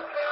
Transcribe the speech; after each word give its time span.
Thank 0.00 0.12
you. 0.14 0.29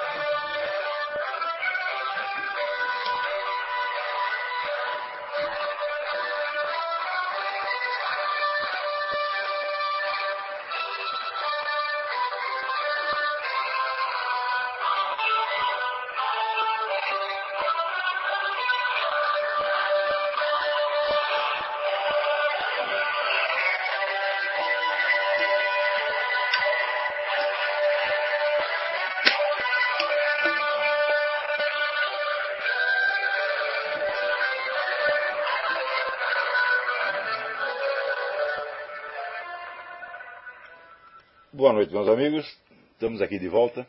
Boa 41.69 41.77
noite, 41.77 41.93
meus 41.93 42.09
amigos. 42.09 42.51
Estamos 42.93 43.21
aqui 43.21 43.39
de 43.39 43.47
volta. 43.47 43.87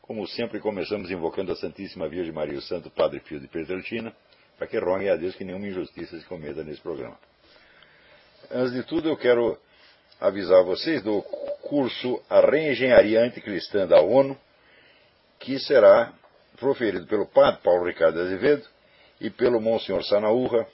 Como 0.00 0.26
sempre, 0.26 0.58
começamos 0.58 1.10
invocando 1.10 1.52
a 1.52 1.56
Santíssima 1.56 2.08
Virgem 2.08 2.32
Maria 2.32 2.54
e 2.54 2.56
o 2.56 2.62
Santo 2.62 2.88
Padre 2.88 3.20
Pio 3.20 3.38
de 3.38 3.46
Pietrelcina, 3.48 4.14
para 4.56 4.66
que 4.66 4.78
roguem 4.78 5.10
a 5.10 5.16
Deus 5.16 5.34
que 5.34 5.44
nenhuma 5.44 5.66
injustiça 5.66 6.18
se 6.18 6.24
cometa 6.24 6.64
nesse 6.64 6.80
programa. 6.80 7.18
Antes 8.50 8.72
de 8.72 8.82
tudo, 8.84 9.10
eu 9.10 9.16
quero 9.18 9.58
avisar 10.18 10.64
vocês 10.64 11.02
do 11.02 11.20
curso 11.60 12.18
A 12.30 12.40
Reengenharia 12.40 13.20
Anticristã 13.20 13.86
da 13.86 14.00
ONU, 14.00 14.34
que 15.38 15.58
será 15.58 16.14
proferido 16.58 17.06
pelo 17.06 17.26
Padre 17.26 17.60
Paulo 17.62 17.84
Ricardo 17.84 18.22
Azevedo 18.22 18.66
e 19.20 19.28
pelo 19.28 19.60
Monsenhor 19.60 20.02
Sanaúra, 20.04 20.66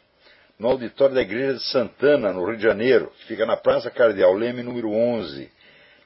no 0.56 0.68
auditório 0.68 1.16
da 1.16 1.20
Igreja 1.20 1.54
de 1.54 1.64
Santana, 1.64 2.32
no 2.32 2.46
Rio 2.46 2.58
de 2.58 2.62
Janeiro, 2.62 3.12
que 3.18 3.26
fica 3.26 3.44
na 3.44 3.56
Praça 3.56 3.90
Cardeal 3.90 4.34
Leme, 4.34 4.62
número 4.62 4.88
11, 4.92 5.57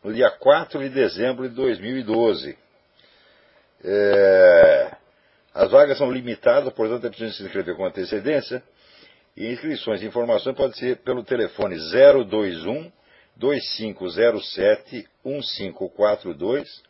no 0.03 0.13
dia 0.13 0.31
4 0.31 0.81
de 0.81 0.89
dezembro 0.89 1.49
de 1.49 1.55
2012. 1.55 2.59
É, 3.85 4.97
as 5.55 5.71
vagas 5.71 5.99
são 5.99 6.11
limitadas, 6.11 6.73
portanto 6.73 7.07
é 7.07 7.11
preciso 7.11 7.37
se 7.37 7.43
inscrever 7.45 7.77
com 7.77 7.85
antecedência. 7.85 8.63
E 9.37 9.51
inscrições 9.51 10.03
e 10.03 10.07
informações 10.07 10.57
podem 10.57 10.77
ser 10.77 10.97
pelo 10.99 11.25
telefone 11.25 11.77
021 11.77 12.93
2507 13.37 15.09
1542 15.25 16.83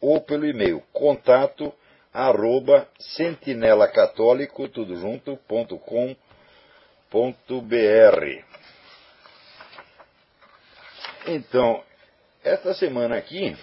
ou 0.00 0.20
pelo 0.20 0.46
e-mail 0.46 0.82
contato 0.92 1.72
arroba 2.12 2.88
sentinelacatólico, 2.98 4.68
tudo 4.68 4.96
junto, 4.96 5.36
ponto 5.48 5.78
com, 5.78 6.14
ponto 7.10 7.62
br. 7.62 8.44
Então, 11.26 11.82
esta 12.48 12.72
semana 12.72 13.16
aqui, 13.16 13.54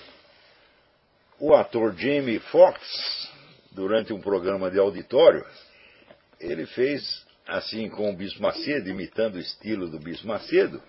o 1.40 1.54
ator 1.56 1.96
Jamie 1.96 2.40
Foxx, 2.40 3.30
durante 3.72 4.14
um 4.14 4.22
programa 4.22 4.70
de 4.70 4.78
auditório, 4.78 5.46
ele 6.40 6.66
fez 6.68 7.26
assim 7.48 7.90
com 7.90 8.10
o 8.10 8.16
Bispo 8.16 8.42
Macedo, 8.42 8.90
imitando 8.90 9.36
o 9.36 9.40
estilo 9.40 9.90
do 9.90 10.00
Bispo 10.00 10.28
Macedo, 10.28 10.82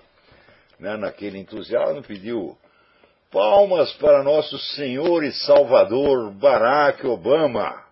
né, 0.78 0.96
naquele 0.96 1.38
entusiasmo, 1.38 2.02
pediu 2.02 2.56
palmas 3.30 3.92
para 3.94 4.22
nosso 4.22 4.58
Senhor 4.58 5.24
e 5.24 5.32
Salvador 5.32 6.30
Barack 6.32 7.06
Obama. 7.06 7.82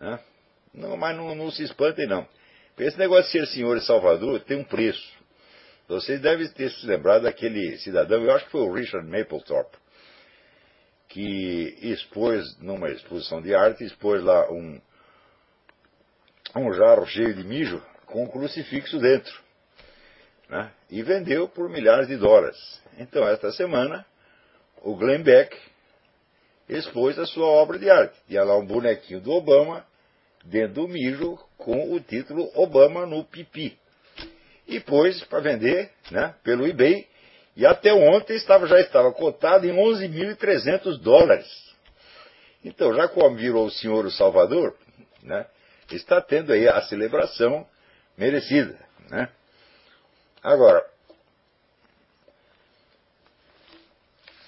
Né? 0.00 0.18
Não, 0.72 0.96
mas 0.96 1.16
não, 1.16 1.34
não 1.34 1.50
se 1.50 1.62
espantem 1.62 2.06
não. 2.06 2.26
Esse 2.78 2.98
negócio 2.98 3.24
de 3.24 3.32
ser 3.32 3.46
Senhor 3.52 3.76
e 3.76 3.82
Salvador 3.82 4.40
tem 4.40 4.58
um 4.58 4.64
preço. 4.64 5.19
Vocês 5.90 6.20
devem 6.20 6.46
ter 6.46 6.70
se 6.70 6.86
lembrado 6.86 7.22
daquele 7.22 7.76
cidadão, 7.78 8.22
eu 8.22 8.30
acho 8.30 8.44
que 8.44 8.52
foi 8.52 8.60
o 8.60 8.72
Richard 8.72 9.04
Mapplethorpe, 9.08 9.76
que 11.08 11.76
expôs, 11.82 12.56
numa 12.60 12.88
exposição 12.90 13.42
de 13.42 13.52
arte, 13.52 13.82
expôs 13.82 14.22
lá 14.22 14.48
um, 14.52 14.80
um 16.54 16.72
jarro 16.74 17.04
cheio 17.06 17.34
de 17.34 17.42
mijo 17.42 17.82
com 18.06 18.22
um 18.22 18.28
crucifixo 18.28 19.00
dentro. 19.00 19.36
Né? 20.48 20.70
E 20.90 21.02
vendeu 21.02 21.48
por 21.48 21.68
milhares 21.68 22.06
de 22.06 22.16
dólares. 22.16 22.56
Então, 22.96 23.26
esta 23.26 23.50
semana, 23.50 24.06
o 24.82 24.94
Glenn 24.94 25.24
Beck 25.24 25.58
expôs 26.68 27.18
a 27.18 27.26
sua 27.26 27.46
obra 27.46 27.80
de 27.80 27.90
arte. 27.90 28.16
Tinha 28.28 28.44
lá 28.44 28.56
um 28.56 28.64
bonequinho 28.64 29.20
do 29.20 29.32
Obama 29.32 29.84
dentro 30.44 30.82
do 30.82 30.88
mijo 30.88 31.36
com 31.58 31.92
o 31.92 31.98
título 31.98 32.48
Obama 32.54 33.06
no 33.06 33.24
pipi 33.24 33.79
e 34.70 34.78
pôs 34.78 35.22
para 35.24 35.40
vender 35.40 35.90
né, 36.10 36.34
pelo 36.44 36.66
eBay. 36.66 37.06
E 37.56 37.66
até 37.66 37.92
ontem 37.92 38.36
estava, 38.36 38.66
já 38.66 38.80
estava 38.80 39.12
cotado 39.12 39.66
em 39.66 39.74
11.300 39.74 40.98
dólares. 40.98 41.46
Então, 42.64 42.94
já 42.94 43.08
como 43.08 43.36
virou 43.36 43.66
o 43.66 43.70
senhor 43.70 44.06
o 44.06 44.10
Salvador, 44.10 44.76
né, 45.22 45.46
está 45.90 46.20
tendo 46.20 46.52
aí 46.52 46.68
a 46.68 46.80
celebração 46.82 47.66
merecida. 48.16 48.78
Né? 49.10 49.28
Agora, 50.42 50.86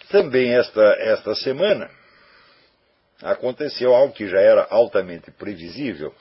também 0.09 0.55
esta, 0.55 0.83
esta 1.01 1.35
semana 1.35 1.91
aconteceu 3.21 3.95
algo 3.95 4.15
que 4.15 4.29
já 4.29 4.39
era 4.39 4.67
altamente 4.71 5.31
previsível, 5.33 6.15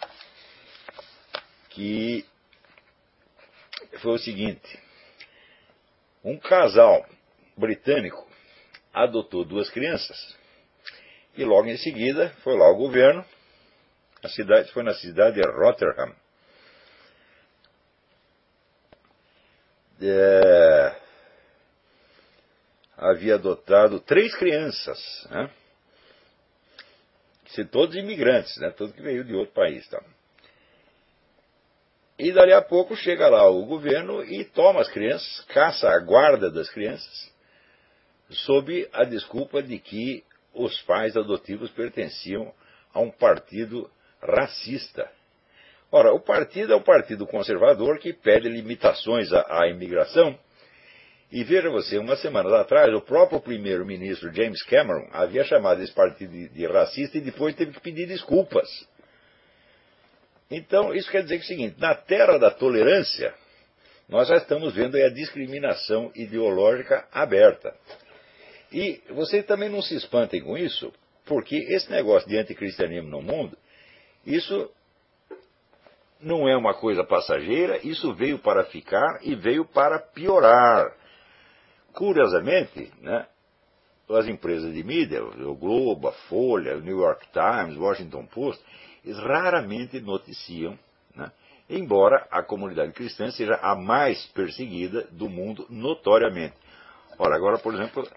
que 1.69 2.25
foi 3.99 4.13
o 4.13 4.19
seguinte: 4.19 4.79
um 6.23 6.37
casal 6.37 7.05
britânico 7.57 8.27
adotou 8.93 9.45
duas 9.45 9.69
crianças 9.69 10.35
e 11.35 11.43
logo 11.43 11.67
em 11.67 11.77
seguida 11.77 12.29
foi 12.43 12.57
lá 12.57 12.69
o 12.69 12.77
governo. 12.77 13.25
A 14.23 14.29
cidade 14.29 14.71
foi 14.71 14.83
na 14.83 14.93
cidade 14.93 15.41
de 15.41 15.47
Rotterdam. 15.47 16.15
É, 20.03 20.95
havia 22.97 23.35
adotado 23.35 23.99
três 23.99 24.35
crianças, 24.35 25.27
né? 25.29 25.49
todos 27.71 27.95
imigrantes, 27.95 28.55
né? 28.57 28.71
Todos 28.71 28.95
que 28.95 29.01
veio 29.01 29.23
de 29.23 29.33
outro 29.35 29.53
país. 29.53 29.87
Tá? 29.89 30.01
E 32.23 32.31
dali 32.31 32.53
a 32.53 32.61
pouco 32.61 32.95
chega 32.95 33.27
lá 33.27 33.49
o 33.49 33.65
governo 33.65 34.23
e 34.23 34.45
toma 34.45 34.79
as 34.79 34.87
crianças, 34.87 35.43
caça 35.45 35.89
a 35.89 35.97
guarda 35.97 36.51
das 36.51 36.69
crianças, 36.69 37.33
sob 38.29 38.87
a 38.93 39.03
desculpa 39.03 39.63
de 39.63 39.79
que 39.79 40.23
os 40.53 40.79
pais 40.83 41.17
adotivos 41.17 41.71
pertenciam 41.71 42.53
a 42.93 42.99
um 42.99 43.09
partido 43.09 43.89
racista. 44.21 45.09
Ora, 45.91 46.13
o 46.13 46.19
partido 46.19 46.73
é 46.73 46.75
o 46.75 46.83
partido 46.83 47.25
conservador 47.25 47.97
que 47.97 48.13
pede 48.13 48.47
limitações 48.47 49.33
à, 49.33 49.63
à 49.63 49.67
imigração. 49.67 50.37
E 51.31 51.43
veja 51.43 51.71
você, 51.71 51.97
umas 51.97 52.21
semanas 52.21 52.53
atrás, 52.53 52.93
o 52.93 53.01
próprio 53.01 53.41
primeiro-ministro 53.41 54.31
James 54.31 54.61
Cameron 54.65 55.09
havia 55.11 55.43
chamado 55.43 55.81
esse 55.81 55.93
partido 55.93 56.31
de, 56.31 56.49
de 56.49 56.67
racista 56.67 57.17
e 57.17 57.21
depois 57.21 57.55
teve 57.55 57.71
que 57.71 57.81
pedir 57.81 58.05
desculpas. 58.05 58.69
Então, 60.51 60.93
isso 60.93 61.09
quer 61.09 61.23
dizer 61.23 61.37
que 61.37 61.43
é 61.43 61.45
o 61.45 61.47
seguinte: 61.47 61.79
na 61.79 61.95
terra 61.95 62.37
da 62.37 62.51
tolerância, 62.51 63.33
nós 64.09 64.27
já 64.27 64.35
estamos 64.35 64.75
vendo 64.75 64.97
a 64.97 65.09
discriminação 65.09 66.11
ideológica 66.13 67.07
aberta. 67.11 67.73
E 68.71 69.01
vocês 69.09 69.45
também 69.45 69.69
não 69.69 69.81
se 69.81 69.95
espantem 69.95 70.41
com 70.41 70.57
isso, 70.57 70.91
porque 71.25 71.55
esse 71.55 71.89
negócio 71.89 72.27
de 72.27 72.37
anticristianismo 72.37 73.09
no 73.09 73.21
mundo, 73.21 73.57
isso 74.25 74.69
não 76.19 76.47
é 76.47 76.55
uma 76.55 76.73
coisa 76.73 77.03
passageira, 77.03 77.79
isso 77.83 78.13
veio 78.13 78.37
para 78.37 78.65
ficar 78.65 79.19
e 79.23 79.33
veio 79.35 79.65
para 79.65 79.99
piorar. 79.99 80.93
Curiosamente, 81.93 82.91
né, 83.01 83.25
as 84.09 84.27
empresas 84.27 84.73
de 84.73 84.83
mídia, 84.83 85.23
o 85.23 85.55
Globo, 85.55 86.09
a 86.09 86.11
Folha, 86.11 86.77
o 86.77 86.81
New 86.81 86.99
York 86.99 87.27
Times, 87.31 87.77
Washington 87.77 88.25
Post, 88.25 88.63
eles 89.03 89.17
raramente 89.19 89.99
noticiam, 89.99 90.77
né? 91.15 91.31
embora 91.69 92.27
a 92.29 92.43
comunidade 92.43 92.91
cristã 92.91 93.31
seja 93.31 93.55
a 93.55 93.75
mais 93.75 94.25
perseguida 94.27 95.07
do 95.11 95.29
mundo 95.29 95.65
notoriamente. 95.69 96.55
Ora, 97.17 97.35
agora, 97.35 97.57
por 97.57 97.73
exemplo, 97.73 98.07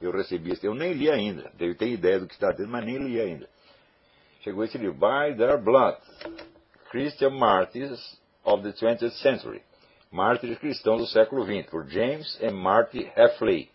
eu 0.00 0.10
recebi 0.12 0.56
eu 0.62 0.74
nem 0.74 0.92
li 0.92 1.10
ainda, 1.10 1.50
eu 1.58 1.76
tenho 1.76 1.94
ideia 1.94 2.20
do 2.20 2.26
que 2.26 2.34
está 2.34 2.48
dentro, 2.48 2.68
mas 2.68 2.84
nem 2.84 2.98
li 2.98 3.20
ainda. 3.20 3.48
Chegou 4.42 4.64
esse 4.64 4.78
livro, 4.78 4.94
By 4.94 5.36
Their 5.36 5.62
Blood, 5.62 5.98
Christian 6.90 7.30
Martyrs 7.30 8.18
of 8.44 8.62
the 8.62 8.72
20th 8.72 9.10
Century, 9.20 9.62
Mártires 10.10 10.58
Cristãos 10.58 11.00
do 11.00 11.06
século 11.06 11.44
XX, 11.44 11.68
por 11.70 11.86
James 11.88 12.38
e 12.40 12.50
Marty 12.50 13.10
Heffley. 13.14 13.68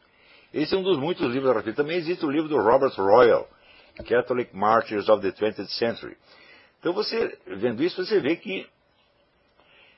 Esse 0.54 0.74
é 0.74 0.78
um 0.78 0.84
dos 0.84 0.98
muitos 0.98 1.32
livros 1.32 1.64
da. 1.64 1.74
Também 1.74 1.98
existe 1.98 2.26
o 2.26 2.30
livro 2.30 2.50
do 2.50 2.58
Robert 2.58 2.94
Royal, 2.96 3.48
Catholic 4.08 4.56
Martyrs 4.56 5.10
of 5.10 5.22
the 5.22 5.32
20th 5.32 5.68
Century. 5.78 6.18
Então 6.84 6.92
você, 6.92 7.40
vendo 7.48 7.82
isso, 7.82 8.06
você 8.06 8.20
vê 8.20 8.36
que 8.36 8.68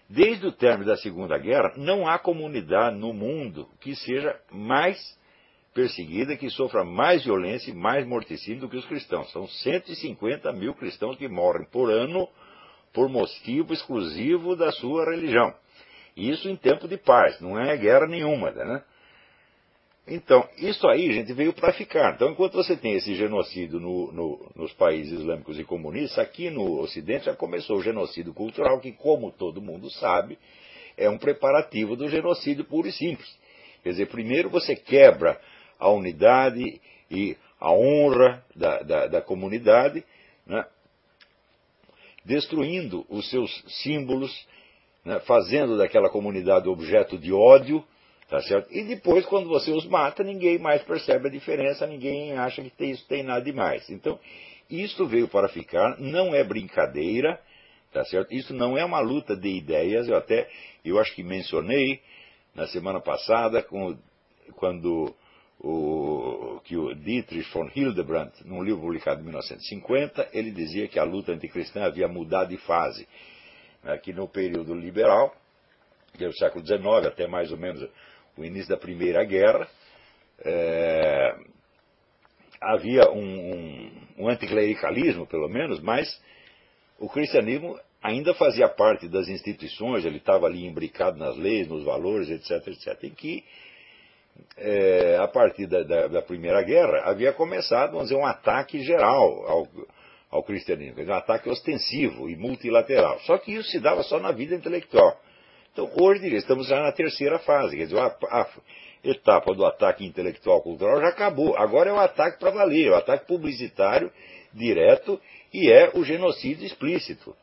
desde 0.08 0.46
o 0.46 0.52
término 0.52 0.86
da 0.86 0.96
Segunda 0.96 1.36
Guerra, 1.36 1.74
não 1.78 2.08
há 2.08 2.20
comunidade 2.20 2.96
no 2.96 3.12
mundo 3.12 3.68
que 3.82 3.96
seja 3.96 4.40
mais 4.52 4.96
perseguida, 5.74 6.38
que 6.38 6.48
sofra 6.52 6.84
mais 6.84 7.26
violência 7.26 7.72
e 7.72 7.74
mais 7.74 8.06
morticínio 8.06 8.62
do 8.62 8.70
que 8.70 8.78
os 8.78 8.86
cristãos. 8.86 9.32
São 9.32 9.48
150 9.48 10.54
mil 10.54 10.76
cristãos 10.76 11.18
que 11.18 11.28
morrem 11.28 11.66
por 11.72 11.90
ano 11.90 12.30
por 12.94 13.10
motivo 13.10 13.74
exclusivo 13.74 14.56
da 14.56 14.72
sua 14.72 15.10
religião. 15.10 15.56
Isso 16.16 16.48
em 16.48 16.56
tempo 16.56 16.88
de 16.88 16.98
paz, 16.98 17.42
não 17.42 17.60
é 17.60 17.76
guerra 17.76 18.06
nenhuma, 18.06 18.52
né? 18.52 18.84
Então, 20.08 20.48
isso 20.58 20.88
aí, 20.88 21.12
gente, 21.12 21.34
veio 21.34 21.52
para 21.52 21.74
ficar. 21.74 22.14
Então, 22.14 22.30
enquanto 22.30 22.54
você 22.54 22.76
tem 22.76 22.94
esse 22.94 23.16
genocídio 23.16 23.80
no, 23.80 24.12
no, 24.12 24.52
nos 24.56 24.72
países 24.74 25.20
islâmicos 25.20 25.58
e 25.58 25.64
comunistas, 25.64 26.20
aqui 26.20 26.52
no 26.52 26.80
Ocidente 26.80 27.26
já 27.26 27.36
começou 27.36 27.78
o 27.78 27.82
genocídio 27.82 28.32
cultural, 28.32 28.80
que, 28.80 28.92
como 28.92 29.32
todo 29.32 29.62
mundo 29.62 29.90
sabe, 29.90 30.38
é 30.96 31.10
um 31.10 31.18
preparativo 31.18 31.96
do 31.96 32.08
genocídio 32.08 32.64
puro 32.66 32.88
e 32.88 32.92
simples. 32.92 33.28
Quer 33.82 33.90
dizer, 33.90 34.06
primeiro 34.08 34.50
você 34.50 34.76
quebra 34.76 35.42
a 35.80 35.90
unidade 35.90 36.80
e 37.10 37.36
a 37.60 37.72
honra 37.72 38.46
da, 38.56 38.82
da, 38.84 39.08
da 39.08 39.22
comunidade, 39.22 40.04
né? 40.46 40.66
destruindo 42.24 43.06
os 43.10 43.28
seus 43.30 43.64
símbolos, 43.84 44.48
né? 45.04 45.20
fazendo 45.22 45.78
daquela 45.78 46.10
comunidade 46.10 46.70
objeto 46.70 47.18
de 47.18 47.34
ódio, 47.34 47.84
Tá 48.36 48.42
certo? 48.42 48.68
E 48.70 48.84
depois, 48.84 49.26
quando 49.28 49.48
você 49.48 49.72
os 49.72 49.88
mata, 49.88 50.22
ninguém 50.22 50.60
mais 50.60 50.84
percebe 50.84 51.30
a 51.30 51.32
diferença, 51.32 51.88
ninguém 51.88 52.34
acha 52.34 52.62
que 52.62 52.70
tem, 52.70 52.92
isso 52.92 53.08
tem 53.08 53.24
nada 53.24 53.42
demais. 53.42 53.90
Então, 53.90 54.20
isso 54.70 55.08
veio 55.08 55.30
para 55.30 55.48
ficar, 55.48 55.98
não 56.02 56.36
é 56.36 56.44
brincadeira, 56.44 57.40
tá 57.94 58.04
certo? 58.04 58.34
Isso 58.34 58.54
não 58.54 58.78
é 58.78 58.84
uma 58.84 59.00
luta 59.00 59.38
de 59.38 59.48
ideias, 59.48 60.10
eu 60.10 60.18
até, 60.18 60.50
eu 60.84 61.00
acho 61.00 61.16
que 61.16 61.24
mencionei 61.24 62.02
na 62.54 62.68
semana 62.68 63.00
passada, 63.00 63.64
com, 63.64 63.98
quando 64.58 65.16
o, 65.62 66.60
que 66.66 66.76
o 66.76 66.94
Dietrich 66.94 67.50
von 67.54 67.70
Hildebrand, 67.74 68.34
num 68.44 68.62
livro 68.62 68.82
publicado 68.82 69.22
em 69.22 69.24
1950, 69.24 70.32
ele 70.34 70.52
dizia 70.52 70.90
que 70.90 71.00
a 71.00 71.06
luta 71.06 71.32
anticristã 71.32 71.86
havia 71.86 72.10
mudado 72.10 72.50
de 72.50 72.58
fase. 72.58 73.08
Aqui 73.82 74.12
no 74.12 74.28
período 74.28 74.74
liberal, 74.74 75.34
que 76.18 76.26
é 76.26 76.28
o 76.28 76.34
século 76.34 76.66
XIX, 76.66 77.08
até 77.08 77.28
mais 77.28 77.50
ou 77.50 77.58
menos 77.58 77.90
o 78.38 78.44
início 78.44 78.70
da 78.70 78.78
Primeira 78.78 79.24
Guerra, 79.24 79.68
é, 80.44 81.36
havia 82.62 83.10
um, 83.12 83.20
um, 83.20 83.92
um 84.20 84.30
anticlericalismo, 84.30 85.26
pelo 85.26 85.48
menos, 85.48 85.80
mas 85.82 86.08
o 87.00 87.10
cristianismo 87.10 87.80
ainda 88.02 88.34
fazia 88.36 88.68
parte 88.70 89.08
das 89.08 89.28
instituições, 89.28 90.06
ele 90.06 90.18
estava 90.18 90.46
ali 90.46 90.66
imbricado 90.66 91.18
nas 91.18 91.36
leis, 91.38 91.68
nos 91.68 91.84
valores, 91.84 92.30
etc, 92.30 92.68
etc, 92.68 93.04
em 93.04 93.12
que, 93.12 93.44
é, 94.58 95.18
a 95.18 95.28
partir 95.28 95.66
da, 95.66 95.84
da, 95.84 96.08
da, 96.08 96.22
Primeira 96.22 96.62
Guerra, 96.62 97.04
havia 97.06 97.34
começado, 97.34 97.92
vamos 97.92 98.10
dizer, 98.10 98.20
um 98.20 98.26
ataque 98.26 98.84
geral 98.84 99.46
ao, 99.48 99.68
ao 100.30 100.44
cristianismo, 100.44 101.02
um 101.02 101.14
ataque 101.14 101.50
ostensivo 101.50 102.30
e 102.30 102.36
multilateral. 102.36 103.20
Só 103.22 103.38
que 103.38 103.54
isso 103.54 103.70
se 103.70 103.80
dava 103.80 104.04
só 104.04 104.20
na 104.20 104.32
vida 104.32 104.56
intelectual. 104.56 105.20
Então, 105.76 105.92
hoje 106.00 106.34
estamos 106.34 106.68
já 106.68 106.82
na 106.82 106.94
terceira 106.94 107.38
fase, 107.40 107.76
quer 107.76 107.84
dizer, 107.84 108.00
a, 108.00 108.06
a 108.08 108.48
etapa 109.04 109.54
do 109.54 109.66
ataque 109.66 110.06
intelectual 110.06 110.62
cultural 110.62 111.02
já 111.02 111.10
acabou. 111.10 111.54
Agora 111.58 111.90
é 111.90 111.94
o 111.94 112.00
ataque 112.00 112.40
para 112.40 112.50
valer, 112.50 112.92
o 112.92 112.96
ataque 112.96 113.28
publicitário 113.28 114.10
direto 114.54 115.20
e 115.54 115.70
é 115.70 115.92
o 115.94 116.06
genocídio 116.06 116.66
explícito. 116.66 117.36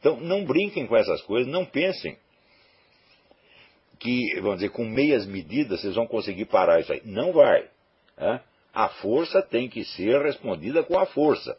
Então, 0.00 0.18
não 0.18 0.46
brinquem 0.46 0.86
com 0.86 0.96
essas 0.96 1.20
coisas, 1.20 1.52
não 1.52 1.66
pensem 1.66 2.16
que, 3.98 4.40
vamos 4.40 4.56
dizer, 4.56 4.70
com 4.70 4.86
meias 4.86 5.26
medidas 5.26 5.82
vocês 5.82 5.96
vão 5.96 6.06
conseguir 6.06 6.46
parar 6.46 6.80
isso 6.80 6.94
aí. 6.94 7.02
Não 7.04 7.30
vai. 7.30 7.68
Né? 8.16 8.40
A 8.72 8.88
força 8.88 9.42
tem 9.42 9.68
que 9.68 9.84
ser 9.84 10.22
respondida 10.22 10.82
com 10.82 10.98
a 10.98 11.04
força. 11.04 11.54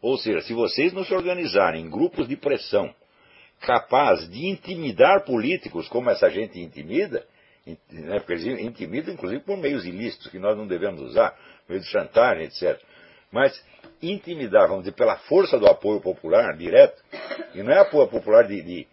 Ou 0.00 0.16
seja, 0.16 0.40
se 0.40 0.54
vocês 0.54 0.94
não 0.94 1.04
se 1.04 1.12
organizarem 1.12 1.84
em 1.84 1.90
grupos 1.90 2.26
de 2.26 2.38
pressão 2.38 2.94
capaz 3.62 4.28
de 4.28 4.46
intimidar 4.46 5.24
políticos 5.24 5.88
como 5.88 6.10
essa 6.10 6.28
gente 6.28 6.60
intimida, 6.60 7.24
né, 7.90 8.18
porque 8.18 8.32
eles 8.32 8.60
intimidam 8.60 9.14
inclusive 9.14 9.40
por 9.42 9.56
meios 9.56 9.84
ilícitos 9.84 10.28
que 10.28 10.38
nós 10.38 10.56
não 10.56 10.66
devemos 10.66 11.00
usar, 11.00 11.36
meios 11.68 11.84
de 11.84 11.90
chantagem, 11.90 12.44
etc. 12.44 12.78
Mas 13.30 13.64
intimidar, 14.02 14.68
vamos 14.68 14.84
dizer, 14.84 14.96
pela 14.96 15.16
força 15.16 15.58
do 15.58 15.66
apoio 15.66 16.00
popular 16.00 16.56
direto, 16.56 17.00
e 17.54 17.62
não 17.62 17.72
é 17.72 17.78
apoio 17.78 18.08
popular 18.08 18.46
de, 18.46 18.60
de, 18.62 18.86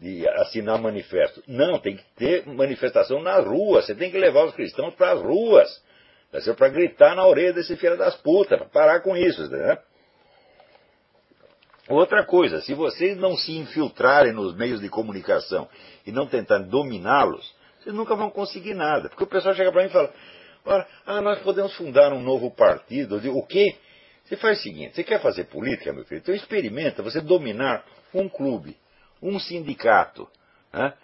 de 0.00 0.28
assinar 0.28 0.80
manifesto. 0.80 1.42
Não, 1.46 1.78
tem 1.78 1.96
que 1.96 2.04
ter 2.16 2.46
manifestação 2.46 3.20
na 3.20 3.38
rua, 3.40 3.82
você 3.82 3.94
tem 3.94 4.10
que 4.10 4.18
levar 4.18 4.44
os 4.44 4.54
cristãos 4.54 4.94
para 4.94 5.12
as 5.12 5.20
ruas, 5.20 5.82
para 6.56 6.68
gritar 6.68 7.14
na 7.14 7.26
orelha 7.26 7.52
desse 7.52 7.76
filho 7.76 7.98
das 7.98 8.16
putas, 8.16 8.58
para 8.58 8.68
parar 8.68 9.00
com 9.00 9.16
isso, 9.16 9.50
né? 9.50 9.78
Outra 11.88 12.24
coisa, 12.24 12.60
se 12.60 12.74
vocês 12.74 13.16
não 13.16 13.36
se 13.36 13.56
infiltrarem 13.56 14.32
nos 14.32 14.54
meios 14.54 14.80
de 14.80 14.88
comunicação 14.88 15.68
e 16.06 16.12
não 16.12 16.26
tentarem 16.26 16.68
dominá-los, 16.68 17.54
vocês 17.80 17.94
nunca 17.94 18.14
vão 18.14 18.30
conseguir 18.30 18.74
nada. 18.74 19.08
Porque 19.08 19.24
o 19.24 19.26
pessoal 19.26 19.54
chega 19.54 19.72
para 19.72 19.82
mim 19.82 19.88
e 19.88 19.92
fala, 19.92 20.12
ah, 21.04 21.20
nós 21.20 21.40
podemos 21.40 21.74
fundar 21.74 22.12
um 22.12 22.22
novo 22.22 22.50
partido. 22.50 23.16
Eu 23.16 23.20
digo, 23.20 23.38
o 23.38 23.46
quê? 23.46 23.76
Você 24.24 24.36
faz 24.36 24.60
o 24.60 24.62
seguinte, 24.62 24.94
você 24.94 25.02
quer 25.02 25.20
fazer 25.20 25.44
política, 25.44 25.92
meu 25.92 26.04
filho? 26.04 26.20
Então 26.20 26.34
experimenta 26.34 27.02
você 27.02 27.20
dominar 27.20 27.84
um 28.14 28.28
clube, 28.28 28.76
um 29.20 29.38
sindicato, 29.40 30.28
né? 30.72 30.94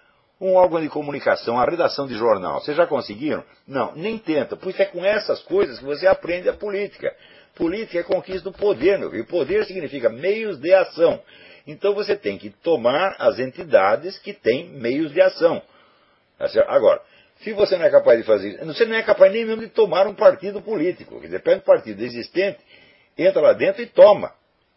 um 0.40 0.54
órgão 0.54 0.80
de 0.80 0.88
comunicação, 0.88 1.58
a 1.58 1.64
redação 1.64 2.06
de 2.06 2.14
jornal. 2.14 2.60
Vocês 2.60 2.76
já 2.76 2.86
conseguiram? 2.86 3.42
Não, 3.66 3.94
nem 3.96 4.16
tenta, 4.16 4.56
pois 4.56 4.78
é 4.78 4.84
com 4.84 5.04
essas 5.04 5.42
coisas 5.42 5.78
que 5.78 5.84
você 5.84 6.06
aprende 6.06 6.48
a 6.48 6.52
política. 6.52 7.14
Política 7.58 7.98
é 7.98 8.02
conquista 8.04 8.48
do 8.48 8.56
poder, 8.56 8.98
meu 8.98 9.10
filho. 9.10 9.26
Poder 9.26 9.64
significa 9.66 10.08
meios 10.08 10.58
de 10.58 10.72
ação. 10.72 11.20
Então 11.66 11.92
você 11.92 12.16
tem 12.16 12.38
que 12.38 12.50
tomar 12.50 13.16
as 13.18 13.38
entidades 13.40 14.16
que 14.18 14.32
têm 14.32 14.68
meios 14.70 15.12
de 15.12 15.20
ação. 15.20 15.60
Tá 16.38 16.46
Agora, 16.68 17.02
se 17.40 17.52
você 17.52 17.76
não 17.76 17.84
é 17.84 17.90
capaz 17.90 18.18
de 18.18 18.24
fazer 18.24 18.50
isso, 18.50 18.64
você 18.64 18.86
não 18.86 18.94
é 18.94 19.02
capaz 19.02 19.32
nem 19.32 19.44
mesmo 19.44 19.62
de 19.62 19.68
tomar 19.68 20.06
um 20.06 20.14
partido 20.14 20.62
político. 20.62 21.20
Quer 21.20 21.26
dizer, 21.26 21.42
pega 21.42 21.58
um 21.58 21.64
partido 21.64 22.00
existente, 22.00 22.58
entra 23.18 23.42
lá 23.42 23.52
dentro 23.52 23.82
e 23.82 23.86
toma. 23.86 24.32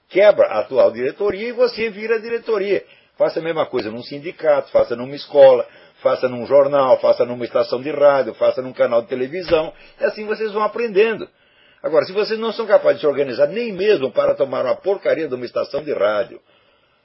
Quebra 0.09 0.47
a 0.47 0.59
atual 0.59 0.91
diretoria 0.91 1.49
e 1.49 1.51
você 1.51 1.89
vira 1.89 2.15
a 2.15 2.19
diretoria. 2.19 2.83
Faça 3.15 3.39
a 3.39 3.43
mesma 3.43 3.65
coisa 3.67 3.91
num 3.91 4.01
sindicato, 4.01 4.71
faça 4.71 4.95
numa 4.95 5.15
escola, 5.15 5.67
faça 6.01 6.27
num 6.27 6.45
jornal, 6.47 6.99
faça 6.99 7.23
numa 7.25 7.45
estação 7.45 7.79
de 7.79 7.91
rádio, 7.91 8.33
faça 8.33 8.61
num 8.61 8.73
canal 8.73 9.03
de 9.03 9.07
televisão. 9.07 9.71
E 9.99 10.03
assim 10.03 10.25
vocês 10.25 10.51
vão 10.51 10.63
aprendendo. 10.63 11.29
Agora, 11.83 12.05
se 12.05 12.11
vocês 12.11 12.39
não 12.39 12.53
são 12.53 12.67
capazes 12.67 12.97
de 12.97 13.01
se 13.01 13.07
organizar 13.07 13.47
nem 13.47 13.71
mesmo 13.71 14.11
para 14.11 14.35
tomar 14.35 14.65
uma 14.65 14.75
porcaria 14.75 15.27
de 15.27 15.33
uma 15.33 15.45
estação 15.45 15.83
de 15.83 15.93
rádio 15.93 16.41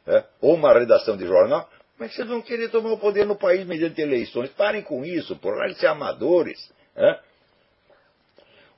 né, 0.07 0.25
ou 0.41 0.55
uma 0.55 0.73
redação 0.73 1.17
de 1.17 1.27
jornal, 1.27 1.69
como 1.97 2.09
é 2.09 2.13
vocês 2.13 2.29
vão 2.29 2.43
querer 2.43 2.69
tomar 2.71 2.93
o 2.93 2.99
poder 2.99 3.25
no 3.25 3.37
país 3.37 3.67
mediante 3.67 4.01
eleições? 4.03 4.51
Parem 4.51 4.83
com 4.83 5.03
isso, 5.03 5.35
por 5.37 5.57
lá 5.57 5.67
de 5.67 5.77
ser 5.77 5.87
amadores. 5.87 6.71
Né? 6.95 7.19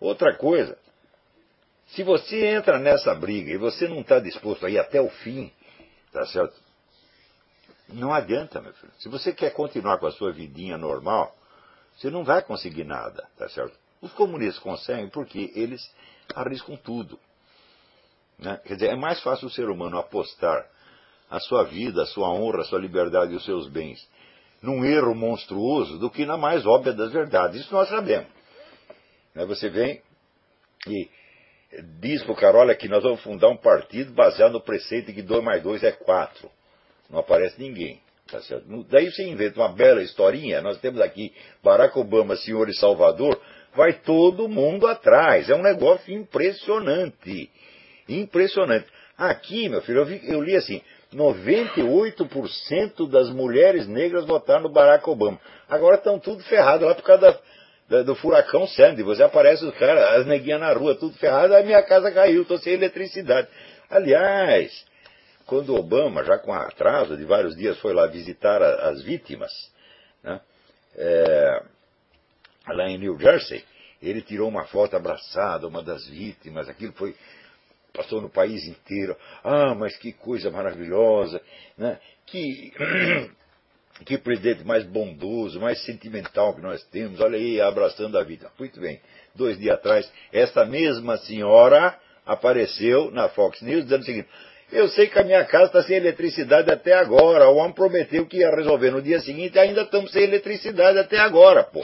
Outra 0.00 0.36
coisa, 0.36 0.78
se 1.88 2.04
você 2.04 2.46
entra 2.46 2.78
nessa 2.78 3.12
briga 3.16 3.50
e 3.50 3.56
você 3.56 3.88
não 3.88 4.00
está 4.00 4.20
disposto 4.20 4.64
a 4.64 4.70
ir 4.70 4.78
até 4.78 5.00
o 5.00 5.08
fim, 5.08 5.52
tá 6.12 6.24
certo? 6.26 6.54
Não 7.88 8.12
adianta, 8.12 8.60
meu 8.60 8.72
filho. 8.74 8.92
Se 8.98 9.08
você 9.08 9.32
quer 9.32 9.50
continuar 9.50 9.98
com 9.98 10.06
a 10.06 10.12
sua 10.12 10.30
vidinha 10.30 10.78
normal, 10.78 11.34
você 11.96 12.10
não 12.10 12.22
vai 12.22 12.42
conseguir 12.42 12.84
nada, 12.84 13.26
tá 13.36 13.48
certo? 13.48 13.76
Os 14.00 14.12
comunistas 14.12 14.62
conseguem 14.62 15.08
porque 15.08 15.52
eles 15.54 15.82
arriscam 16.34 16.76
tudo. 16.76 17.18
Né? 18.38 18.60
Quer 18.64 18.74
dizer, 18.74 18.90
é 18.90 18.96
mais 18.96 19.20
fácil 19.20 19.48
o 19.48 19.50
ser 19.50 19.68
humano 19.68 19.98
apostar 19.98 20.66
a 21.30 21.40
sua 21.40 21.64
vida, 21.64 22.02
a 22.02 22.06
sua 22.06 22.30
honra, 22.30 22.62
a 22.62 22.64
sua 22.64 22.78
liberdade 22.78 23.32
e 23.32 23.36
os 23.36 23.44
seus 23.44 23.68
bens 23.68 24.06
num 24.62 24.84
erro 24.84 25.14
monstruoso 25.14 25.98
do 25.98 26.10
que 26.10 26.26
na 26.26 26.36
mais 26.36 26.66
óbvia 26.66 26.92
das 26.92 27.12
verdades. 27.12 27.60
Isso 27.60 27.72
nós 27.72 27.88
sabemos. 27.88 28.28
Né? 29.34 29.44
Você 29.46 29.68
vem 29.68 30.02
e 30.86 31.08
diz 32.00 32.22
para 32.22 32.32
o 32.32 32.36
cara, 32.36 32.58
olha 32.58 32.72
aqui, 32.72 32.88
nós 32.88 33.02
vamos 33.02 33.20
fundar 33.22 33.48
um 33.48 33.56
partido 33.56 34.12
baseado 34.12 34.52
no 34.52 34.60
preceito 34.60 35.06
de 35.06 35.14
que 35.14 35.22
2 35.22 35.44
mais 35.44 35.62
2 35.62 35.84
é 35.84 35.92
4. 35.92 36.50
Não 37.10 37.20
aparece 37.20 37.60
ninguém. 37.60 38.00
Tá 38.30 38.38
Daí 38.90 39.10
você 39.10 39.26
inventa 39.26 39.60
uma 39.60 39.70
bela 39.70 40.02
historinha. 40.02 40.60
Nós 40.60 40.78
temos 40.78 41.00
aqui 41.00 41.32
Barack 41.62 41.98
Obama, 41.98 42.36
senhor 42.36 42.68
e 42.68 42.74
salvador, 42.74 43.40
vai 43.74 43.92
todo 43.92 44.48
mundo 44.48 44.86
atrás. 44.86 45.48
É 45.48 45.54
um 45.54 45.62
negócio 45.62 46.12
impressionante. 46.12 47.50
Impressionante. 48.08 48.86
Aqui, 49.16 49.68
meu 49.68 49.82
filho, 49.82 49.98
eu, 49.98 50.04
vi, 50.06 50.20
eu 50.24 50.42
li 50.42 50.56
assim, 50.56 50.80
98% 51.14 53.08
das 53.10 53.30
mulheres 53.30 53.86
negras 53.86 54.24
votaram 54.24 54.62
no 54.62 54.72
Barack 54.72 55.08
Obama. 55.08 55.40
Agora 55.68 55.96
estão 55.96 56.18
tudo 56.18 56.42
ferrados 56.44 56.86
lá 56.86 56.94
por 56.94 57.02
causa 57.02 57.32
da 57.88 58.02
do 58.02 58.14
furacão 58.14 58.66
Sandy. 58.66 59.02
Você 59.02 59.22
aparece 59.22 59.64
os 59.64 59.74
caras, 59.78 60.20
as 60.20 60.26
neguinhas 60.26 60.60
na 60.60 60.72
rua, 60.72 60.94
tudo 60.94 61.16
ferrado, 61.16 61.54
a 61.54 61.62
minha 61.62 61.82
casa 61.82 62.12
caiu, 62.12 62.42
estou 62.42 62.58
sem 62.58 62.74
eletricidade. 62.74 63.48
Aliás, 63.90 64.84
quando 65.46 65.74
Obama, 65.74 66.22
já 66.22 66.38
com 66.38 66.52
atraso 66.52 67.16
de 67.16 67.24
vários 67.24 67.56
dias, 67.56 67.78
foi 67.78 67.94
lá 67.94 68.06
visitar 68.06 68.62
a, 68.62 68.90
as 68.90 69.02
vítimas, 69.02 69.50
né, 70.22 70.40
é, 70.96 71.62
lá 72.72 72.88
em 72.88 72.98
New 72.98 73.18
Jersey, 73.18 73.64
ele 74.02 74.22
tirou 74.22 74.48
uma 74.48 74.64
foto 74.64 74.96
abraçada, 74.96 75.66
uma 75.66 75.82
das 75.82 76.06
vítimas, 76.06 76.68
aquilo 76.68 76.92
foi 76.92 77.14
passou 77.92 78.20
no 78.20 78.30
país 78.30 78.66
inteiro. 78.66 79.16
Ah, 79.42 79.74
mas 79.74 79.96
que 79.96 80.12
coisa 80.12 80.50
maravilhosa, 80.50 81.40
né? 81.76 81.98
Que 82.26 82.72
que 84.06 84.16
presidente 84.18 84.64
mais 84.64 84.84
bondoso, 84.84 85.60
mais 85.60 85.82
sentimental 85.84 86.54
que 86.54 86.60
nós 86.60 86.82
temos. 86.84 87.20
Olha 87.20 87.36
aí, 87.36 87.60
abraçando 87.60 88.16
a 88.16 88.22
vida. 88.22 88.50
Muito 88.58 88.78
bem. 88.78 89.00
Dois 89.34 89.58
dias 89.58 89.74
atrás, 89.74 90.10
esta 90.32 90.64
mesma 90.64 91.16
senhora 91.18 91.98
apareceu 92.24 93.10
na 93.10 93.28
Fox 93.28 93.60
News 93.62 93.84
dizendo 93.84 94.02
o 94.02 94.04
seguinte: 94.04 94.28
Eu 94.70 94.88
sei 94.88 95.08
que 95.08 95.18
a 95.18 95.24
minha 95.24 95.44
casa 95.44 95.66
está 95.66 95.82
sem 95.82 95.96
eletricidade 95.96 96.70
até 96.70 96.94
agora. 96.94 97.48
O 97.48 97.56
homem 97.56 97.72
prometeu 97.72 98.26
que 98.26 98.38
ia 98.38 98.50
resolver 98.50 98.90
no 98.90 99.02
dia 99.02 99.20
seguinte 99.20 99.58
ainda 99.58 99.82
estamos 99.82 100.12
sem 100.12 100.22
eletricidade 100.22 100.98
até 100.98 101.18
agora, 101.18 101.64
pô. 101.64 101.80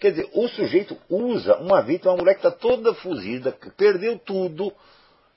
Quer 0.00 0.12
dizer, 0.12 0.30
o 0.32 0.48
sujeito 0.48 0.96
usa 1.10 1.58
uma 1.58 1.82
vítima, 1.82 2.12
uma 2.12 2.18
mulher 2.18 2.32
que 2.32 2.46
está 2.46 2.50
toda 2.50 2.94
fuzida, 2.94 3.52
perdeu 3.76 4.18
tudo, 4.18 4.72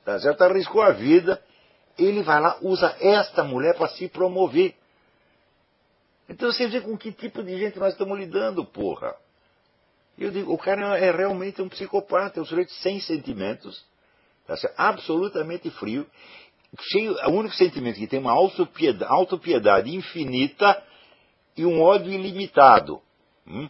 tá 0.06 0.18
certo? 0.20 0.42
arriscou 0.42 0.82
a 0.82 0.92
vida, 0.92 1.44
ele 2.00 2.24
vai 2.24 2.40
lá, 2.40 2.58
usa 2.62 2.96
esta 3.02 3.44
mulher 3.44 3.76
para 3.76 3.90
se 3.90 4.08
promover. 4.08 4.74
Então 6.30 6.50
você 6.50 6.66
vê 6.68 6.80
com 6.80 6.98
que 6.98 7.12
tipo 7.12 7.44
de 7.44 7.60
gente 7.60 7.78
nós 7.78 7.92
estamos 7.92 8.18
lidando, 8.18 8.64
porra. 8.64 9.14
Eu 10.18 10.32
digo, 10.32 10.54
o 10.54 10.58
cara 10.58 10.98
é 10.98 11.12
realmente 11.12 11.62
um 11.62 11.68
psicopata, 11.68 12.40
é 12.40 12.42
um 12.42 12.46
sujeito 12.46 12.72
sem 12.76 13.02
sentimentos, 13.02 13.84
tá 14.48 14.56
certo? 14.56 14.76
absolutamente 14.78 15.70
frio, 15.72 16.08
cheio, 16.80 17.18
o 17.28 17.32
único 17.32 17.56
sentimento 17.56 18.00
que 18.00 18.08
tem 18.08 18.20
uma 18.20 18.32
autopiedade, 18.32 19.12
autopiedade 19.12 19.94
infinita 19.94 20.82
e 21.58 21.66
um 21.66 21.82
ódio 21.82 22.14
ilimitado. 22.14 23.02
Hum? 23.46 23.68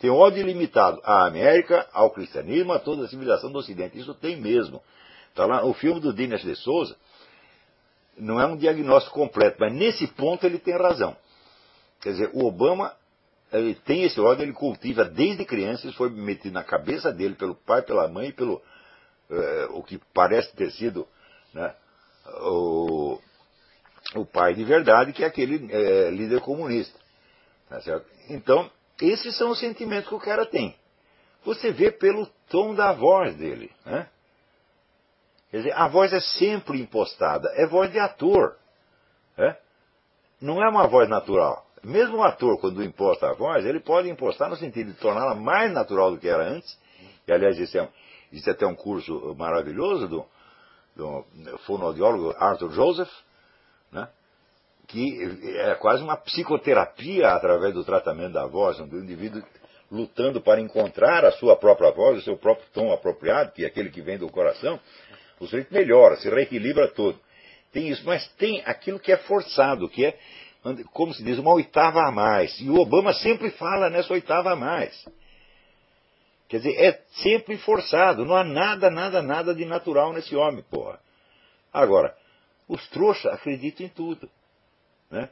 Tem 0.00 0.10
ódio 0.10 0.40
ilimitado 0.40 1.00
à 1.04 1.26
América, 1.26 1.86
ao 1.92 2.10
cristianismo, 2.10 2.72
a 2.72 2.78
toda 2.78 3.04
a 3.04 3.08
civilização 3.08 3.52
do 3.52 3.58
Ocidente. 3.58 3.98
Isso 3.98 4.14
tem 4.14 4.40
mesmo. 4.40 4.82
Tá 5.34 5.44
lá, 5.44 5.64
o 5.64 5.74
filme 5.74 6.00
do 6.00 6.12
Dinas 6.12 6.40
de 6.40 6.56
Souza 6.56 6.96
não 8.16 8.40
é 8.40 8.46
um 8.46 8.56
diagnóstico 8.56 9.14
completo, 9.14 9.58
mas 9.60 9.72
nesse 9.72 10.06
ponto 10.08 10.44
ele 10.44 10.58
tem 10.58 10.76
razão. 10.76 11.16
Quer 12.00 12.12
dizer, 12.12 12.30
o 12.32 12.46
Obama 12.46 12.94
ele 13.52 13.74
tem 13.74 14.04
esse 14.04 14.20
ódio, 14.20 14.42
ele 14.42 14.52
cultiva 14.52 15.04
desde 15.04 15.44
criança, 15.44 15.86
isso 15.86 15.96
foi 15.96 16.08
metido 16.08 16.54
na 16.54 16.64
cabeça 16.64 17.12
dele 17.12 17.34
pelo 17.34 17.54
pai, 17.54 17.82
pela 17.82 18.08
mãe 18.08 18.30
pelo 18.32 18.62
eh, 19.28 19.68
o 19.70 19.82
que 19.82 20.00
parece 20.14 20.54
ter 20.54 20.70
sido 20.70 21.06
né, 21.52 21.74
o, 22.42 23.18
o 24.14 24.24
pai 24.24 24.54
de 24.54 24.64
verdade, 24.64 25.12
que 25.12 25.24
é 25.24 25.26
aquele 25.26 25.68
eh, 25.70 26.10
líder 26.10 26.40
comunista. 26.40 26.98
Tá 27.68 27.80
então, 28.28 28.70
esses 29.02 29.36
são 29.36 29.50
os 29.50 29.58
sentimentos 29.58 30.08
que 30.08 30.14
o 30.14 30.20
cara 30.20 30.46
tem. 30.46 30.74
Você 31.44 31.72
vê 31.72 31.90
pelo 31.90 32.26
tom 32.48 32.74
da 32.74 32.92
voz 32.92 33.34
dele. 33.36 33.70
Né? 33.84 34.08
Quer 35.50 35.56
dizer, 35.58 35.72
a 35.72 35.88
voz 35.88 36.12
é 36.12 36.20
sempre 36.20 36.80
impostada, 36.80 37.50
é 37.56 37.66
voz 37.66 37.90
de 37.90 37.98
ator. 37.98 38.56
Né? 39.36 39.56
Não 40.40 40.62
é 40.62 40.68
uma 40.68 40.86
voz 40.86 41.08
natural. 41.08 41.66
Mesmo 41.82 42.18
o 42.18 42.22
ator, 42.22 42.60
quando 42.60 42.84
imposta 42.84 43.30
a 43.30 43.32
voz, 43.32 43.64
ele 43.64 43.80
pode 43.80 44.08
impostar 44.08 44.50
no 44.50 44.56
sentido 44.56 44.92
de 44.92 44.98
torná-la 44.98 45.34
mais 45.34 45.72
natural 45.72 46.10
do 46.10 46.18
que 46.18 46.28
era 46.28 46.44
antes. 46.44 46.78
E, 47.26 47.32
aliás, 47.32 47.56
existe, 47.56 47.78
é, 47.78 47.88
existe 48.30 48.50
até 48.50 48.66
um 48.66 48.74
curso 48.74 49.34
maravilhoso 49.38 50.06
do, 50.06 50.26
do 50.94 51.24
fonoaudiólogo 51.64 52.34
Arthur 52.38 52.70
Joseph? 52.72 53.10
Que 54.90 55.56
é 55.56 55.74
quase 55.76 56.02
uma 56.02 56.16
psicoterapia 56.16 57.28
através 57.28 57.72
do 57.72 57.84
tratamento 57.84 58.32
da 58.32 58.46
voz, 58.46 58.78
onde 58.80 58.96
o 58.96 59.02
indivíduo 59.02 59.42
lutando 59.90 60.40
para 60.40 60.60
encontrar 60.60 61.24
a 61.24 61.32
sua 61.32 61.56
própria 61.56 61.90
voz, 61.92 62.18
o 62.18 62.22
seu 62.22 62.36
próprio 62.36 62.66
tom 62.72 62.92
apropriado, 62.92 63.52
que 63.52 63.64
é 63.64 63.68
aquele 63.68 63.90
que 63.90 64.00
vem 64.00 64.18
do 64.18 64.28
coração, 64.28 64.80
o 65.38 65.46
sujeito 65.46 65.72
melhora, 65.72 66.16
se 66.16 66.28
reequilibra 66.28 66.88
todo. 66.88 67.18
Tem 67.72 67.88
isso, 67.88 68.02
mas 68.04 68.26
tem 68.34 68.62
aquilo 68.66 68.98
que 68.98 69.12
é 69.12 69.16
forçado, 69.16 69.88
que 69.88 70.04
é, 70.04 70.18
como 70.92 71.14
se 71.14 71.22
diz, 71.22 71.38
uma 71.38 71.52
oitava 71.52 72.02
a 72.02 72.10
mais. 72.10 72.60
E 72.60 72.68
o 72.68 72.76
Obama 72.76 73.12
sempre 73.14 73.50
fala 73.50 73.88
nessa 73.88 74.12
oitava 74.12 74.52
a 74.52 74.56
mais. 74.56 75.08
Quer 76.48 76.56
dizer, 76.56 76.74
é 76.80 77.00
sempre 77.22 77.56
forçado, 77.58 78.24
não 78.24 78.34
há 78.34 78.42
nada, 78.42 78.90
nada, 78.90 79.22
nada 79.22 79.54
de 79.54 79.64
natural 79.64 80.12
nesse 80.12 80.34
homem, 80.34 80.64
porra. 80.68 80.98
Agora, 81.72 82.12
os 82.68 82.84
trouxas 82.88 83.32
acreditam 83.32 83.86
em 83.86 83.88
tudo. 83.88 84.28
Né? 85.10 85.28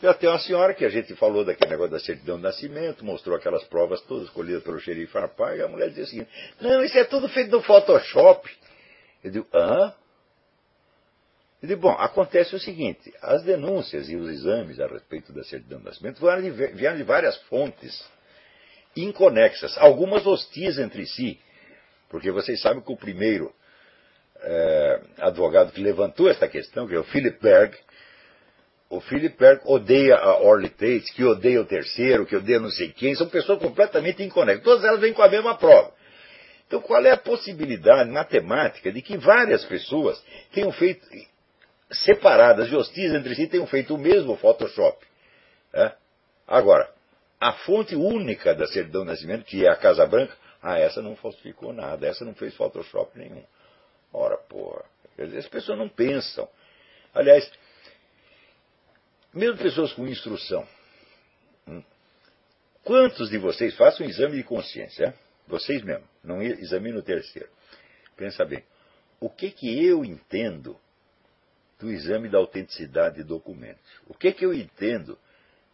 Tem 0.00 0.08
até 0.08 0.28
uma 0.28 0.38
senhora 0.38 0.74
que 0.74 0.84
a 0.84 0.88
gente 0.88 1.14
falou 1.16 1.44
daquele 1.44 1.70
negócio 1.70 1.90
da 1.90 1.98
certidão 1.98 2.36
de 2.36 2.42
nascimento, 2.42 3.04
mostrou 3.04 3.36
aquelas 3.36 3.64
provas 3.64 4.00
todas 4.02 4.30
colhidas 4.30 4.62
pelo 4.62 4.78
xerife 4.78 5.16
Arpaio, 5.18 5.58
e 5.58 5.62
a 5.62 5.68
mulher 5.68 5.88
dizia 5.88 6.04
o 6.04 6.06
seguinte, 6.06 6.30
não, 6.60 6.84
isso 6.84 6.96
é 6.96 7.04
tudo 7.04 7.28
feito 7.28 7.50
no 7.50 7.62
Photoshop. 7.62 8.48
Eu 9.24 9.30
digo, 9.30 9.46
hã? 9.52 9.92
Eu 11.60 11.68
digo, 11.68 11.80
bom, 11.80 11.90
acontece 11.98 12.54
o 12.54 12.60
seguinte, 12.60 13.12
as 13.20 13.42
denúncias 13.42 14.08
e 14.08 14.14
os 14.14 14.28
exames 14.28 14.78
a 14.78 14.86
respeito 14.86 15.32
da 15.32 15.42
certidão 15.42 15.80
de 15.80 15.86
nascimento 15.86 16.20
vieram 16.20 16.42
de, 16.42 16.50
vieram 16.50 16.96
de 16.96 17.02
várias 17.02 17.36
fontes 17.48 18.04
inconexas, 18.96 19.76
algumas 19.78 20.24
hostis 20.24 20.78
entre 20.78 21.04
si, 21.06 21.40
porque 22.08 22.30
vocês 22.30 22.60
sabem 22.60 22.80
que 22.80 22.92
o 22.92 22.96
primeiro 22.96 23.52
é, 24.40 25.00
advogado 25.18 25.72
que 25.72 25.80
levantou 25.80 26.30
esta 26.30 26.46
questão, 26.46 26.86
que 26.86 26.94
é 26.94 26.98
o 26.98 27.04
Philip 27.04 27.40
Berg, 27.42 27.76
o 28.90 29.00
Philip 29.00 29.36
odeia 29.66 30.16
a 30.16 30.38
Orly 30.42 30.70
Tate, 30.70 31.12
que 31.14 31.22
odeia 31.22 31.60
o 31.60 31.66
terceiro, 31.66 32.24
que 32.24 32.34
odeia 32.34 32.58
não 32.58 32.70
sei 32.70 32.90
quem, 32.90 33.14
são 33.14 33.28
pessoas 33.28 33.58
completamente 33.58 34.22
inconexas. 34.22 34.64
Todas 34.64 34.84
elas 34.84 35.00
vêm 35.00 35.12
com 35.12 35.22
a 35.22 35.28
mesma 35.28 35.56
prova. 35.56 35.92
Então, 36.66 36.80
qual 36.80 37.04
é 37.04 37.10
a 37.10 37.16
possibilidade 37.16 38.10
matemática 38.10 38.90
de 38.90 39.02
que 39.02 39.16
várias 39.16 39.64
pessoas 39.64 40.22
tenham 40.52 40.72
feito, 40.72 41.06
separadas 41.90 42.70
e 42.70 43.06
entre 43.06 43.34
si, 43.34 43.46
tenham 43.46 43.66
feito 43.66 43.94
o 43.94 43.98
mesmo 43.98 44.36
Photoshop? 44.36 45.04
É? 45.72 45.92
Agora, 46.46 46.90
a 47.40 47.52
fonte 47.52 47.94
única 47.94 48.54
da 48.54 48.66
certidão 48.66 49.02
de 49.02 49.08
nascimento, 49.08 49.44
que 49.44 49.66
é 49.66 49.70
a 49.70 49.76
Casa 49.76 50.06
Branca, 50.06 50.34
ah, 50.62 50.78
essa 50.78 51.00
não 51.00 51.14
falsificou 51.14 51.72
nada, 51.72 52.06
essa 52.06 52.24
não 52.24 52.34
fez 52.34 52.54
Photoshop 52.54 53.18
nenhum. 53.18 53.42
Ora, 54.12 54.36
porra, 54.36 54.84
as 55.18 55.48
pessoas 55.48 55.78
não 55.78 55.88
pensam. 55.88 56.48
Aliás, 57.14 57.50
mesmo 59.38 59.58
pessoas 59.58 59.92
com 59.92 60.06
instrução. 60.06 60.66
Hum, 61.66 61.82
quantos 62.82 63.30
de 63.30 63.38
vocês 63.38 63.74
façam 63.76 64.06
um 64.06 64.08
exame 64.08 64.36
de 64.36 64.42
consciência? 64.42 65.06
É? 65.06 65.14
Vocês 65.46 65.82
mesmo, 65.82 66.06
não 66.22 66.42
examine 66.42 66.98
o 66.98 67.02
terceiro. 67.02 67.48
Pensa 68.16 68.44
bem. 68.44 68.62
O 69.20 69.30
que 69.30 69.50
que 69.50 69.84
eu 69.84 70.04
entendo 70.04 70.78
do 71.78 71.90
exame 71.90 72.28
da 72.28 72.38
autenticidade 72.38 73.16
de 73.16 73.24
documentos? 73.24 73.80
O 74.06 74.14
que 74.14 74.32
que 74.32 74.44
eu 74.44 74.52
entendo, 74.52 75.18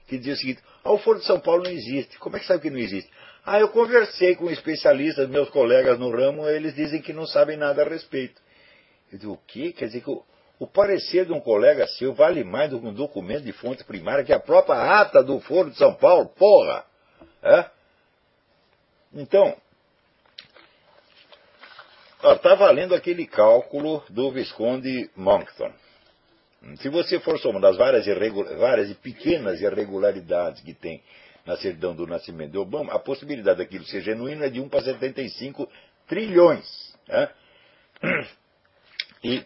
que 0.07 0.17
diz 0.17 0.37
o 0.37 0.41
seguinte: 0.41 0.61
ah, 0.83 0.91
o 0.91 0.97
Foro 0.99 1.19
de 1.19 1.25
São 1.25 1.39
Paulo 1.39 1.63
não 1.63 1.71
existe. 1.71 2.17
Como 2.19 2.35
é 2.35 2.39
que 2.39 2.45
sabe 2.45 2.61
que 2.61 2.69
não 2.69 2.79
existe? 2.79 3.09
Ah, 3.45 3.59
eu 3.59 3.69
conversei 3.69 4.35
com 4.35 4.49
especialistas, 4.49 5.27
meus 5.29 5.49
colegas 5.49 5.97
no 5.97 6.11
ramo, 6.11 6.47
eles 6.47 6.75
dizem 6.75 7.01
que 7.01 7.13
não 7.13 7.25
sabem 7.25 7.57
nada 7.57 7.81
a 7.81 7.89
respeito. 7.89 8.39
Eu 9.11 9.17
digo, 9.17 9.33
o 9.33 9.39
quê? 9.47 9.71
Quer 9.71 9.85
dizer 9.85 10.01
que 10.01 10.09
o, 10.09 10.23
o 10.59 10.67
parecer 10.67 11.25
de 11.25 11.31
um 11.31 11.39
colega 11.39 11.87
seu 11.87 12.13
vale 12.13 12.43
mais 12.43 12.69
do 12.69 12.79
que 12.79 12.85
um 12.85 12.93
documento 12.93 13.43
de 13.43 13.53
fonte 13.53 13.83
primária 13.83 14.23
que 14.23 14.33
a 14.33 14.39
própria 14.39 15.01
ata 15.01 15.23
do 15.23 15.39
Foro 15.39 15.71
de 15.71 15.77
São 15.77 15.95
Paulo, 15.95 16.27
porra! 16.29 16.85
É? 17.41 17.65
Então, 19.13 19.55
está 22.21 22.55
valendo 22.55 22.93
aquele 22.93 23.25
cálculo 23.25 24.03
do 24.09 24.31
Visconde 24.31 25.09
Moncton. 25.15 25.71
Se 26.77 26.89
você 26.89 27.19
for 27.19 27.39
somando 27.39 27.67
as 27.67 27.77
várias, 27.77 28.05
várias 28.57 28.89
e 28.89 28.95
pequenas 28.95 29.61
irregularidades 29.61 30.61
que 30.61 30.73
tem 30.73 31.01
na 31.45 31.55
certidão 31.55 31.95
do 31.95 32.05
nascimento 32.05 32.51
de 32.51 32.57
Obama, 32.57 32.93
a 32.93 32.99
possibilidade 32.99 33.59
daquilo 33.59 33.85
ser 33.85 34.01
genuíno 34.01 34.43
é 34.43 34.49
de 34.49 34.59
1 34.59 34.67
para 34.67 34.81
75 34.81 35.69
trilhões. 36.07 36.93
Né? 37.07 37.29
E 39.23 39.43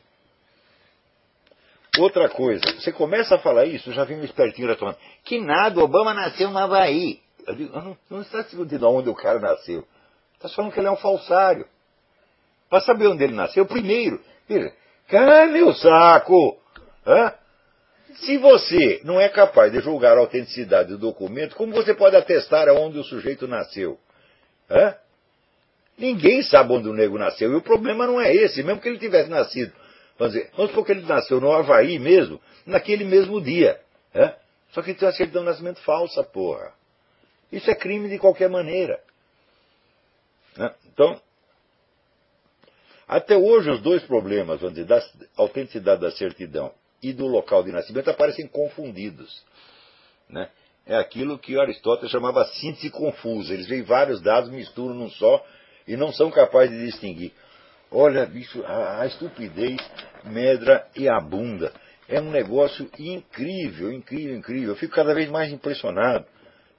outra 1.98 2.30
coisa, 2.30 2.64
você 2.80 2.92
começa 2.92 3.36
a 3.36 3.40
falar 3.40 3.66
isso, 3.66 3.92
já 3.92 4.04
vem 4.04 4.20
um 4.20 4.24
espertinho 4.24 4.68
retomando. 4.68 4.98
Que 5.24 5.40
nada, 5.40 5.84
Obama 5.84 6.14
nasceu 6.14 6.50
no 6.50 6.58
Havaí. 6.58 7.22
Eu 7.46 7.56
digo, 7.56 7.76
não, 7.76 7.98
não 8.10 8.22
está 8.22 8.42
discutindo 8.42 8.90
onde 8.90 9.10
o 9.10 9.16
cara 9.16 9.40
nasceu. 9.40 9.88
Está 10.36 10.50
falando 10.50 10.72
que 10.72 10.80
ele 10.80 10.88
é 10.88 10.92
um 10.92 10.98
falsário. 10.98 11.68
Para 12.74 12.82
saber 12.82 13.06
onde 13.06 13.24
ele 13.24 13.36
nasceu, 13.36 13.68
primeiro, 13.68 14.20
Cadê 15.08 15.62
o 15.62 15.76
saco? 15.76 16.60
Hã? 17.06 17.32
Se 18.16 18.36
você 18.40 19.00
não 19.04 19.22
é 19.22 19.30
capaz 19.30 19.72
de 19.72 19.80
julgar 19.80 20.18
a 20.18 20.22
autenticidade 20.22 20.90
do 20.90 20.98
documento, 20.98 21.56
como 21.56 21.72
você 21.72 21.94
pode 21.94 22.16
atestar 22.16 22.68
onde 22.70 22.98
o 22.98 23.04
sujeito 23.04 23.48
nasceu? 23.48 24.00
Hã? 24.72 24.96
Ninguém 26.00 26.42
sabe 26.42 26.74
onde 26.74 26.90
o 26.90 26.94
nego 26.94 27.16
nasceu. 27.16 27.52
E 27.52 27.56
o 27.56 27.62
problema 27.62 28.08
não 28.08 28.20
é 28.20 28.34
esse, 28.34 28.64
mesmo 28.64 28.82
que 28.82 28.90
ele 28.90 28.98
tivesse 28.98 29.30
nascido. 29.30 29.72
Vamos, 30.18 30.34
dizer, 30.34 30.50
vamos 30.58 30.72
supor 30.72 30.84
que 30.84 30.94
ele 30.94 31.04
nasceu 31.04 31.40
no 31.40 31.52
Havaí 31.52 32.00
mesmo, 32.00 32.42
naquele 32.66 33.04
mesmo 33.04 33.40
dia. 33.40 33.80
Hã? 34.16 34.34
Só 34.72 34.82
que 34.82 34.90
ele 34.90 34.98
tem 34.98 35.08
uma 35.08 35.14
certidão 35.14 35.44
de 35.44 35.50
nascimento 35.50 35.80
falsa, 35.82 36.24
porra. 36.24 36.74
Isso 37.52 37.70
é 37.70 37.76
crime 37.76 38.10
de 38.10 38.18
qualquer 38.18 38.50
maneira. 38.50 39.00
Então, 40.92 41.22
até 43.18 43.38
hoje, 43.38 43.70
os 43.70 43.80
dois 43.80 44.02
problemas, 44.04 44.60
dizer, 44.60 44.86
da 44.86 45.00
autenticidade 45.38 46.02
da 46.02 46.10
certidão 46.10 46.74
e 47.00 47.14
do 47.14 47.28
local 47.28 47.64
de 47.64 47.72
nascimento 47.72 48.10
aparecem 48.10 48.48
confundidos. 48.48 49.44
Né? 50.28 50.50
É 50.84 50.96
aquilo 50.96 51.38
que 51.38 51.60
Aristóteles 51.60 52.10
chamava 52.10 52.44
síntese 52.46 52.90
confusa. 52.90 53.54
Eles 53.54 53.68
veem 53.68 53.84
vários 53.84 54.20
dados, 54.20 54.50
misturam 54.50 54.96
num 54.96 55.12
só 55.12 55.46
e 55.88 55.96
não 55.96 56.12
são 56.12 56.32
capazes 56.32 56.76
de 56.76 56.86
distinguir. 56.88 57.32
Olha, 57.92 58.26
bicho, 58.26 58.64
a, 58.66 59.02
a 59.02 59.06
estupidez 59.06 59.78
medra 60.24 60.88
e 60.96 61.08
abunda. 61.08 61.72
É 62.10 62.20
um 62.20 62.32
negócio 62.32 62.90
incrível, 62.98 63.94
incrível, 63.94 64.36
incrível. 64.36 64.70
Eu 64.70 64.76
fico 64.76 64.96
cada 64.96 65.14
vez 65.14 65.30
mais 65.30 65.52
impressionado. 65.52 66.26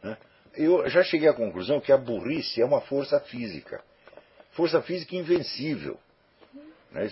Né? 0.02 0.16
Eu 0.56 0.88
já 0.88 1.04
cheguei 1.04 1.28
à 1.28 1.32
conclusão 1.32 1.80
que 1.80 1.92
a 1.92 1.96
burrice 1.96 2.60
é 2.60 2.64
uma 2.64 2.80
força 2.80 3.20
física. 3.20 3.80
Força 4.50 4.82
física 4.82 5.14
invencível. 5.14 5.96
Não, 6.94 7.02
é 7.02 7.10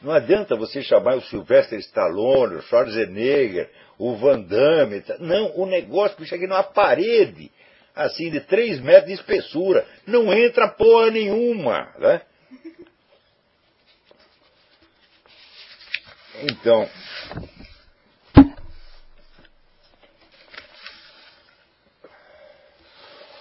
não 0.00 0.12
adianta 0.12 0.54
você 0.54 0.82
chamar 0.82 1.16
o 1.16 1.22
Sylvester 1.22 1.78
Stallone, 1.80 2.56
o 2.56 2.62
Schwarzenegger, 2.62 3.70
o 3.98 4.14
Van 4.16 4.40
Damme. 4.40 5.02
Não, 5.18 5.56
o 5.56 5.66
negócio 5.66 6.16
que 6.16 6.26
chega 6.26 6.46
numa 6.46 6.62
parede, 6.62 7.50
assim, 7.94 8.30
de 8.30 8.40
3 8.40 8.80
metros 8.80 9.06
de 9.06 9.12
espessura. 9.14 9.86
Não 10.06 10.32
entra 10.32 10.68
porra 10.68 11.10
nenhuma. 11.10 11.92
Né? 11.98 12.20
Então. 16.42 16.88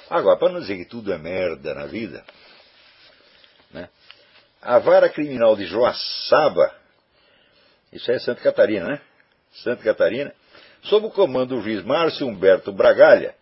Agora, 0.09 0.37
para 0.37 0.53
não 0.53 0.61
dizer 0.61 0.77
que 0.77 0.85
tudo 0.85 1.11
é 1.11 1.17
merda 1.17 1.73
na 1.73 1.87
vida? 1.87 2.23
A 4.65 4.79
vara 4.79 5.09
criminal 5.09 5.57
de 5.57 5.65
Joaçaba, 5.65 6.73
isso 7.91 8.09
é 8.09 8.17
Santa 8.19 8.41
Catarina, 8.41 8.87
né? 8.87 9.01
Santa 9.61 9.83
Catarina, 9.83 10.33
sob 10.83 11.07
o 11.07 11.09
comando 11.09 11.57
do 11.57 11.61
juiz 11.61 11.83
Márcio 11.83 12.25
Humberto 12.25 12.71
Bragalha, 12.71 13.35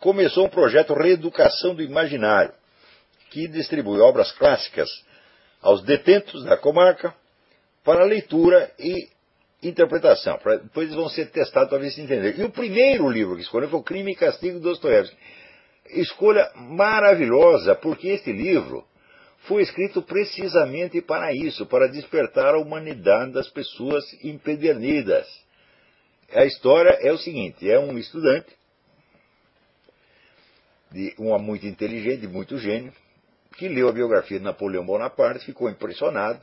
começou 0.00 0.46
um 0.46 0.48
projeto 0.48 0.94
Reeducação 0.94 1.74
do 1.74 1.82
Imaginário, 1.82 2.54
que 3.28 3.46
distribui 3.48 4.00
obras 4.00 4.32
clássicas 4.32 4.88
aos 5.60 5.82
detentos 5.82 6.42
da 6.44 6.56
comarca 6.56 7.14
para 7.84 8.02
leitura 8.04 8.72
e 8.78 9.10
interpretação. 9.62 10.38
Depois 10.62 10.86
eles 10.86 10.96
vão 10.96 11.10
ser 11.10 11.26
testados 11.26 11.68
para 11.68 11.78
ver 11.78 11.90
se 11.90 12.00
entender. 12.00 12.40
E 12.40 12.44
o 12.44 12.50
primeiro 12.50 13.10
livro 13.10 13.36
que 13.36 13.42
escolheu 13.42 13.68
foi 13.68 13.78
o 13.78 13.82
Crime 13.82 14.12
e 14.12 14.16
Castigo 14.16 14.56
de 14.56 14.64
Dostoiévski. 14.64 15.16
Escolha 15.90 16.50
maravilhosa, 16.54 17.74
porque 17.74 18.08
este 18.08 18.32
livro 18.32 18.86
foi 19.44 19.62
escrito 19.62 20.02
precisamente 20.02 21.02
para 21.02 21.32
isso, 21.34 21.66
para 21.66 21.88
despertar 21.88 22.54
a 22.54 22.58
humanidade 22.58 23.32
das 23.32 23.48
pessoas 23.48 24.04
empedernidas. 24.24 25.26
A 26.32 26.44
história 26.44 26.98
é 27.02 27.12
o 27.12 27.18
seguinte: 27.18 27.70
é 27.70 27.78
um 27.78 27.98
estudante, 27.98 28.50
de 30.90 31.14
uma 31.18 31.38
muito 31.38 31.66
inteligente, 31.66 32.26
muito 32.26 32.58
gênio, 32.58 32.92
que 33.56 33.68
leu 33.68 33.88
a 33.88 33.92
biografia 33.92 34.38
de 34.38 34.44
Napoleão 34.44 34.84
Bonaparte, 34.84 35.44
ficou 35.44 35.68
impressionado 35.68 36.40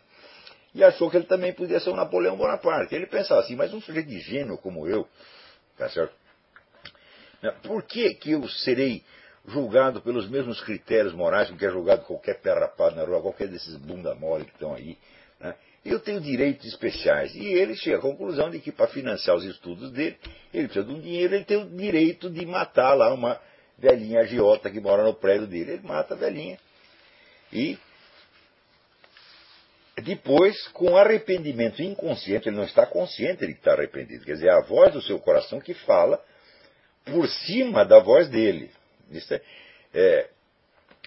e 0.73 0.83
achou 0.83 1.09
que 1.09 1.17
ele 1.17 1.25
também 1.25 1.53
podia 1.53 1.79
ser 1.79 1.89
um 1.89 1.95
Napoleão 1.95 2.37
Bonaparte. 2.37 2.93
Ele 2.93 3.07
pensava 3.07 3.41
assim, 3.41 3.55
mas 3.55 3.73
um 3.73 3.81
sujeito 3.81 4.07
de 4.07 4.19
gênio 4.19 4.57
como 4.57 4.87
eu, 4.87 5.07
tá 5.77 5.89
certo? 5.89 6.13
Por 7.63 7.83
que, 7.83 8.13
que 8.13 8.31
eu 8.31 8.47
serei 8.47 9.03
julgado 9.47 10.01
pelos 10.01 10.29
mesmos 10.29 10.61
critérios 10.61 11.13
morais 11.13 11.49
que 11.49 11.65
é 11.65 11.69
julgado 11.69 12.05
qualquer 12.05 12.39
pé 12.41 12.53
rapado 12.53 12.95
na 12.95 13.03
rua, 13.03 13.21
qualquer 13.21 13.47
desses 13.47 13.75
bunda 13.75 14.13
mole 14.15 14.45
que 14.45 14.51
estão 14.51 14.73
aí. 14.73 14.97
Né? 15.39 15.55
Eu 15.83 15.99
tenho 15.99 16.21
direitos 16.21 16.65
especiais. 16.67 17.33
E 17.35 17.45
ele 17.45 17.75
chega 17.75 17.97
à 17.97 18.01
conclusão 18.01 18.49
de 18.49 18.59
que 18.59 18.71
para 18.71 18.87
financiar 18.87 19.35
os 19.35 19.43
estudos 19.43 19.91
dele, 19.91 20.17
ele 20.53 20.67
precisa 20.67 20.85
de 20.85 20.93
um 20.93 21.01
dinheiro, 21.01 21.33
ele 21.33 21.43
tem 21.43 21.57
o 21.57 21.65
direito 21.65 22.29
de 22.29 22.45
matar 22.45 22.93
lá 22.93 23.11
uma 23.13 23.39
velhinha 23.77 24.21
agiota 24.21 24.69
que 24.69 24.79
mora 24.79 25.03
no 25.03 25.15
prédio 25.15 25.47
dele. 25.47 25.73
Ele 25.73 25.87
mata 25.87 26.13
a 26.13 26.17
velhinha. 26.17 26.59
E 27.51 27.79
depois, 30.03 30.67
com 30.69 30.95
arrependimento 30.95 31.81
inconsciente, 31.81 32.47
ele 32.47 32.55
não 32.55 32.63
está 32.63 32.85
consciente 32.85 33.45
de 33.45 33.53
que 33.53 33.59
está 33.59 33.73
arrependido. 33.73 34.23
Quer 34.23 34.33
dizer, 34.33 34.47
é 34.47 34.53
a 34.53 34.61
voz 34.61 34.93
do 34.93 35.01
seu 35.01 35.19
coração 35.19 35.59
que 35.59 35.73
fala 35.73 36.23
por 37.05 37.27
cima 37.27 37.83
da 37.83 37.99
voz 37.99 38.29
dele. 38.29 38.69
Isso 39.11 39.33
é, 39.33 39.41
é, 39.93 40.29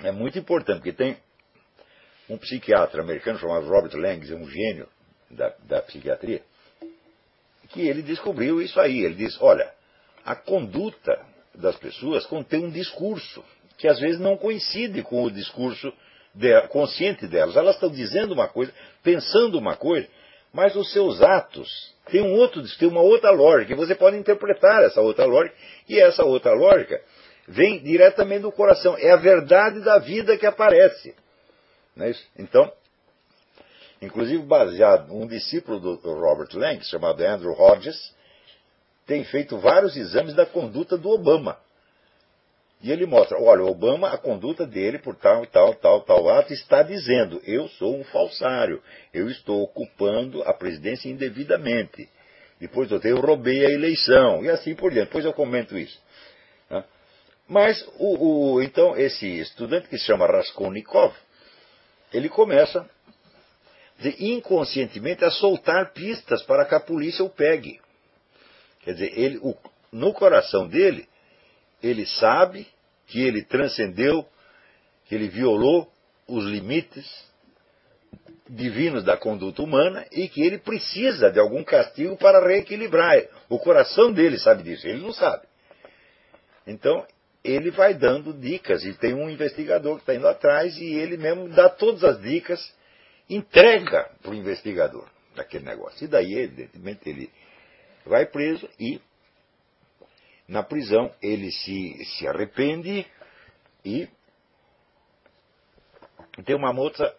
é 0.04 0.12
muito 0.12 0.38
importante, 0.38 0.78
porque 0.78 0.92
tem 0.92 1.16
um 2.28 2.38
psiquiatra 2.38 3.02
americano 3.02 3.38
chamado 3.38 3.66
Robert 3.66 3.96
Lange, 3.96 4.32
é 4.32 4.36
um 4.36 4.48
gênio 4.48 4.88
da, 5.30 5.54
da 5.64 5.82
psiquiatria, 5.82 6.42
que 7.68 7.86
ele 7.86 8.02
descobriu 8.02 8.62
isso 8.62 8.80
aí. 8.80 9.04
Ele 9.04 9.14
diz: 9.14 9.40
olha, 9.40 9.70
a 10.24 10.34
conduta 10.34 11.20
das 11.54 11.76
pessoas 11.76 12.26
contém 12.26 12.64
um 12.64 12.70
discurso 12.70 13.44
que 13.76 13.88
às 13.88 13.98
vezes 13.98 14.20
não 14.20 14.36
coincide 14.36 15.02
com 15.02 15.24
o 15.24 15.30
discurso 15.30 15.92
de, 16.34 16.60
consciente 16.68 17.26
delas. 17.26 17.56
Elas 17.56 17.74
estão 17.74 17.90
dizendo 17.90 18.32
uma 18.32 18.48
coisa, 18.48 18.72
pensando 19.02 19.58
uma 19.58 19.76
coisa, 19.76 20.08
mas 20.52 20.74
os 20.76 20.92
seus 20.92 21.20
atos 21.20 21.68
têm 22.06 22.22
um 22.22 22.34
outro, 22.34 22.62
têm 22.78 22.88
uma 22.88 23.02
outra 23.02 23.30
lógica. 23.30 23.72
E 23.72 23.76
você 23.76 23.94
pode 23.94 24.16
interpretar 24.16 24.82
essa 24.84 25.00
outra 25.00 25.24
lógica, 25.24 25.56
e 25.88 26.00
essa 26.00 26.24
outra 26.24 26.52
lógica 26.52 27.00
vem 27.46 27.82
diretamente 27.82 28.42
do 28.42 28.52
coração. 28.52 28.96
É 28.98 29.10
a 29.10 29.16
verdade 29.16 29.80
da 29.80 29.98
vida 29.98 30.36
que 30.36 30.46
aparece. 30.46 31.14
Não 31.94 32.06
é 32.06 32.10
isso? 32.10 32.24
Então, 32.38 32.72
inclusive 34.00 34.42
baseado, 34.42 35.12
um 35.12 35.26
discípulo 35.26 35.78
do, 35.78 35.94
Robert 35.96 36.48
Lang, 36.54 36.82
chamado 36.84 37.22
Andrew 37.22 37.52
Hodges, 37.52 38.14
tem 39.06 39.24
feito 39.24 39.58
vários 39.58 39.96
exames 39.96 40.34
da 40.34 40.46
conduta 40.46 40.96
do 40.96 41.10
Obama. 41.10 41.58
E 42.82 42.92
ele 42.92 43.06
mostra, 43.06 43.38
olha, 43.40 43.62
o 43.62 43.70
Obama, 43.70 44.10
a 44.10 44.18
conduta 44.18 44.66
dele 44.66 44.98
por 44.98 45.16
tal 45.16 45.46
tal, 45.46 45.74
tal, 45.74 46.02
tal 46.02 46.28
ato, 46.28 46.52
está 46.52 46.82
dizendo, 46.82 47.40
eu 47.44 47.66
sou 47.68 47.98
um 47.98 48.04
falsário, 48.04 48.82
eu 49.12 49.30
estou 49.30 49.62
ocupando 49.62 50.42
a 50.42 50.52
presidência 50.52 51.08
indevidamente. 51.08 52.08
Depois 52.60 52.90
eu, 52.90 53.00
tenho, 53.00 53.16
eu 53.16 53.22
roubei 53.22 53.64
a 53.64 53.70
eleição, 53.70 54.44
e 54.44 54.50
assim 54.50 54.74
por 54.74 54.92
diante. 54.92 55.06
Depois 55.06 55.24
eu 55.24 55.32
comento 55.32 55.78
isso. 55.78 55.98
Mas, 57.48 57.82
o, 57.98 58.54
o, 58.54 58.62
então, 58.62 58.96
esse 58.96 59.26
estudante 59.26 59.88
que 59.88 59.98
se 59.98 60.06
chama 60.06 60.26
Raskolnikov, 60.26 61.14
ele 62.12 62.28
começa, 62.28 62.88
de, 63.98 64.32
inconscientemente, 64.32 65.24
a 65.24 65.30
soltar 65.30 65.92
pistas 65.92 66.42
para 66.42 66.64
que 66.64 66.74
a 66.74 66.80
polícia 66.80 67.24
o 67.24 67.30
pegue. 67.30 67.80
Quer 68.80 68.94
dizer, 68.94 69.18
ele, 69.18 69.38
o, 69.38 69.54
no 69.92 70.12
coração 70.12 70.66
dele, 70.66 71.08
ele 71.82 72.06
sabe 72.06 72.66
que 73.06 73.20
ele 73.20 73.42
transcendeu, 73.42 74.26
que 75.04 75.14
ele 75.14 75.28
violou 75.28 75.92
os 76.26 76.44
limites 76.44 77.06
divinos 78.48 79.04
da 79.04 79.16
conduta 79.16 79.62
humana 79.62 80.06
e 80.12 80.28
que 80.28 80.42
ele 80.42 80.58
precisa 80.58 81.30
de 81.30 81.38
algum 81.38 81.62
castigo 81.64 82.16
para 82.16 82.46
reequilibrar. 82.46 83.22
O 83.48 83.58
coração 83.58 84.12
dele 84.12 84.38
sabe 84.38 84.62
disso, 84.62 84.86
ele 84.86 85.02
não 85.02 85.12
sabe. 85.12 85.46
Então, 86.66 87.06
ele 87.44 87.70
vai 87.70 87.92
dando 87.94 88.32
dicas, 88.32 88.82
e 88.84 88.94
tem 88.94 89.12
um 89.12 89.28
investigador 89.28 89.96
que 89.96 90.02
está 90.02 90.14
indo 90.14 90.26
atrás 90.26 90.74
e 90.78 90.94
ele 90.94 91.18
mesmo 91.18 91.48
dá 91.50 91.68
todas 91.68 92.02
as 92.02 92.20
dicas, 92.20 92.74
entrega 93.28 94.10
para 94.22 94.30
o 94.30 94.34
investigador. 94.34 95.06
daquele 95.34 95.64
negócio. 95.64 96.04
E 96.04 96.08
daí, 96.08 96.32
evidentemente, 96.32 97.08
ele 97.08 97.30
vai 98.06 98.26
preso 98.26 98.68
e 98.78 99.00
na 100.46 100.62
prisão 100.62 101.12
ele 101.22 101.50
se, 101.50 102.04
se 102.04 102.28
arrepende 102.28 103.06
e 103.84 104.08
tem 106.44 106.54
uma 106.54 106.72
moça, 106.72 107.14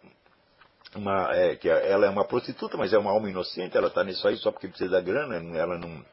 uma, 0.95 1.33
é, 1.35 1.55
que 1.55 1.69
ela 1.69 2.05
é 2.05 2.09
uma 2.09 2.25
prostituta, 2.25 2.77
mas 2.77 2.93
é 2.93 2.97
uma 2.97 3.11
alma 3.11 3.29
inocente, 3.29 3.77
ela 3.77 3.87
está 3.87 4.03
nisso 4.03 4.27
aí 4.27 4.37
só 4.37 4.51
porque 4.51 4.67
precisa 4.67 4.91
da 4.91 5.01
grana, 5.01 5.35
ela 5.57 5.77
não, 5.77 6.05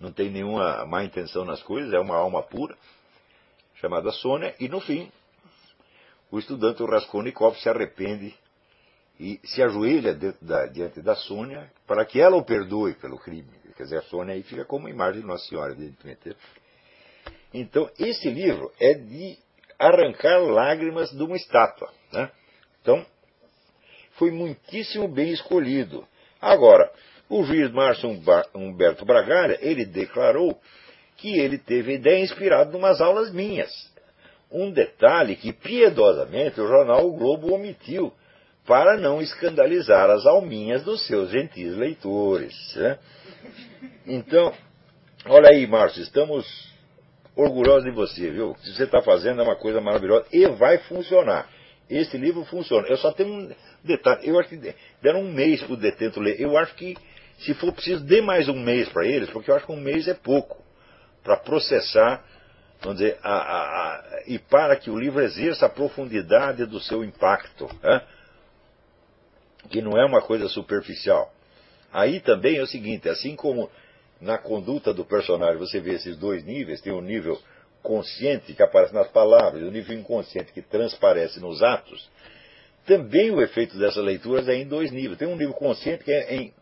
não 0.00 0.10
tem 0.10 0.30
nenhuma 0.30 0.84
má 0.86 1.04
intenção 1.04 1.44
nas 1.44 1.62
coisas, 1.62 1.92
é 1.92 2.00
uma 2.00 2.16
alma 2.16 2.42
pura, 2.42 2.76
chamada 3.74 4.10
Sônia, 4.10 4.54
e 4.58 4.68
no 4.68 4.80
fim, 4.80 5.12
o 6.30 6.38
estudante 6.38 6.82
Raskolnikov 6.82 7.56
se 7.58 7.68
arrepende 7.68 8.34
e 9.18 9.38
se 9.44 9.62
ajoelha 9.62 10.14
da, 10.40 10.66
diante 10.66 11.02
da 11.02 11.14
Sônia 11.14 11.70
para 11.86 12.04
que 12.06 12.20
ela 12.20 12.36
o 12.36 12.44
perdoe 12.44 12.94
pelo 12.94 13.18
crime. 13.18 13.50
Quer 13.76 13.84
dizer, 13.84 13.98
a 13.98 14.02
Sônia 14.02 14.34
aí 14.34 14.42
fica 14.42 14.64
como 14.64 14.88
imagem 14.88 15.20
de 15.20 15.26
Nossa 15.26 15.46
Senhora, 15.46 15.72
evidentemente. 15.72 16.36
Então, 17.52 17.90
esse 17.98 18.30
livro 18.30 18.72
é 18.78 18.94
de 18.94 19.38
arrancar 19.78 20.38
lágrimas 20.38 21.10
de 21.10 21.22
uma 21.22 21.36
estátua. 21.36 21.90
Né? 22.12 22.30
Então, 22.80 23.04
foi 24.12 24.30
muitíssimo 24.30 25.08
bem 25.08 25.32
escolhido. 25.32 26.06
Agora, 26.40 26.92
o 27.30 27.44
juiz 27.44 27.70
Márcio 27.70 28.10
Humberto 28.54 29.04
Bragalha, 29.04 29.56
ele 29.62 29.86
declarou 29.86 30.60
que 31.16 31.38
ele 31.38 31.58
teve 31.58 31.92
a 31.92 31.94
ideia 31.94 32.22
inspirada 32.22 32.74
em 32.74 32.78
umas 32.78 33.00
aulas 33.00 33.32
minhas. 33.32 33.70
Um 34.50 34.72
detalhe 34.72 35.36
que, 35.36 35.52
piedosamente, 35.52 36.60
o 36.60 36.66
jornal 36.66 37.06
O 37.06 37.16
Globo 37.16 37.54
omitiu 37.54 38.12
para 38.66 38.96
não 38.96 39.22
escandalizar 39.22 40.10
as 40.10 40.26
alminhas 40.26 40.82
dos 40.82 41.06
seus 41.06 41.30
gentis 41.30 41.76
leitores. 41.76 42.54
Né? 42.74 42.98
Então, 44.06 44.52
olha 45.26 45.50
aí, 45.50 45.66
Márcio, 45.66 46.02
estamos 46.02 46.70
orgulhosos 47.36 47.84
de 47.84 47.92
você, 47.92 48.30
viu? 48.30 48.50
O 48.50 48.54
que 48.54 48.70
você 48.70 48.84
está 48.84 49.00
fazendo 49.02 49.40
é 49.40 49.44
uma 49.44 49.56
coisa 49.56 49.80
maravilhosa 49.80 50.26
e 50.32 50.46
vai 50.48 50.78
funcionar. 50.78 51.48
Esse 51.88 52.16
livro 52.16 52.44
funciona. 52.44 52.86
Eu 52.88 52.96
só 52.96 53.12
tenho 53.12 53.32
um 53.32 53.54
detalhe. 53.82 54.28
Eu 54.28 54.38
acho 54.38 54.48
que 54.48 54.74
deram 55.02 55.22
um 55.22 55.32
mês 55.32 55.60
para 55.62 55.72
o 55.72 55.76
detento 55.76 56.20
ler. 56.20 56.40
Eu 56.40 56.56
acho 56.56 56.74
que, 56.74 56.96
se 57.40 57.54
for 57.54 57.72
preciso, 57.72 58.04
dê 58.04 58.20
mais 58.20 58.48
um 58.48 58.58
mês 58.58 58.88
para 58.88 59.06
eles, 59.06 59.30
porque 59.30 59.50
eu 59.50 59.54
acho 59.54 59.66
que 59.66 59.72
um 59.72 59.80
mês 59.80 60.08
é 60.08 60.14
pouco 60.14 60.62
para 61.22 61.36
processar, 61.36 62.24
vamos 62.80 62.98
dizer, 62.98 63.18
a, 63.22 63.32
a, 63.32 63.96
a, 63.96 64.22
e 64.26 64.38
para 64.38 64.76
que 64.76 64.90
o 64.90 64.98
livro 64.98 65.20
exerça 65.20 65.66
a 65.66 65.68
profundidade 65.68 66.64
do 66.66 66.80
seu 66.80 67.04
impacto. 67.04 67.68
Né? 67.82 68.02
que 69.70 69.80
não 69.80 69.96
é 69.96 70.04
uma 70.04 70.20
coisa 70.20 70.48
superficial. 70.48 71.32
Aí 71.92 72.20
também 72.20 72.56
é 72.56 72.62
o 72.62 72.66
seguinte, 72.66 73.08
assim 73.08 73.34
como 73.34 73.70
na 74.20 74.36
conduta 74.36 74.92
do 74.92 75.04
personagem 75.04 75.58
você 75.58 75.80
vê 75.80 75.94
esses 75.94 76.16
dois 76.16 76.44
níveis, 76.44 76.80
tem 76.80 76.92
o 76.92 76.98
um 76.98 77.02
nível 77.02 77.40
consciente 77.82 78.52
que 78.52 78.62
aparece 78.62 78.92
nas 78.92 79.08
palavras, 79.08 79.62
e 79.62 79.64
o 79.64 79.70
nível 79.70 79.96
inconsciente 79.96 80.52
que 80.52 80.60
transparece 80.60 81.40
nos 81.40 81.62
atos, 81.62 82.10
também 82.86 83.30
o 83.30 83.40
efeito 83.40 83.78
dessas 83.78 84.04
leituras 84.04 84.48
é 84.48 84.54
em 84.54 84.66
dois 84.66 84.90
níveis. 84.90 85.18
Tem 85.18 85.28
um 85.28 85.36
nível 85.36 85.54
consciente 85.54 86.04
que 86.04 86.12
é 86.12 86.34
em 86.34 86.52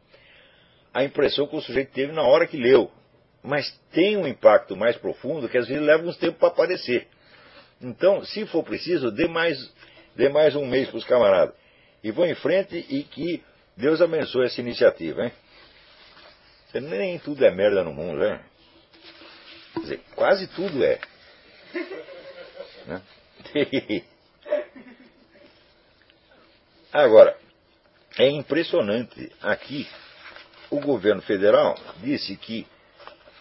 a 0.98 1.04
impressão 1.04 1.46
que 1.46 1.54
o 1.54 1.60
sujeito 1.60 1.92
teve 1.92 2.10
na 2.10 2.22
hora 2.22 2.44
que 2.44 2.56
leu, 2.56 2.90
mas 3.40 3.70
tem 3.92 4.16
um 4.16 4.26
impacto 4.26 4.76
mais 4.76 4.96
profundo 4.96 5.48
que 5.48 5.56
às 5.56 5.68
vezes 5.68 5.80
leva 5.80 6.02
uns 6.04 6.16
tempo 6.16 6.40
para 6.40 6.48
aparecer. 6.48 7.06
Então, 7.80 8.24
se 8.24 8.44
for 8.46 8.64
preciso, 8.64 9.12
dê 9.12 9.28
mais, 9.28 9.56
dê 10.16 10.28
mais 10.28 10.56
um 10.56 10.66
mês 10.66 10.88
para 10.88 10.96
os 10.96 11.04
camaradas 11.04 11.54
e 12.02 12.10
vão 12.10 12.26
em 12.26 12.34
frente 12.34 12.84
e 12.88 13.04
que 13.04 13.40
Deus 13.76 14.02
abençoe 14.02 14.46
essa 14.46 14.60
iniciativa, 14.60 15.26
hein? 15.26 15.32
Nem 16.74 17.16
tudo 17.20 17.44
é 17.44 17.50
merda 17.52 17.84
no 17.84 17.92
mundo, 17.92 18.18
né? 18.18 18.40
Quer 19.74 19.80
dizer, 19.80 20.00
quase 20.16 20.48
tudo 20.48 20.82
é. 20.82 20.98
Né? 22.86 23.02
Agora, 26.92 27.36
é 28.18 28.28
impressionante. 28.28 29.30
Aqui, 29.40 29.86
o 30.70 30.80
governo 30.80 31.22
federal 31.22 31.76
disse 32.02 32.36
que 32.36 32.66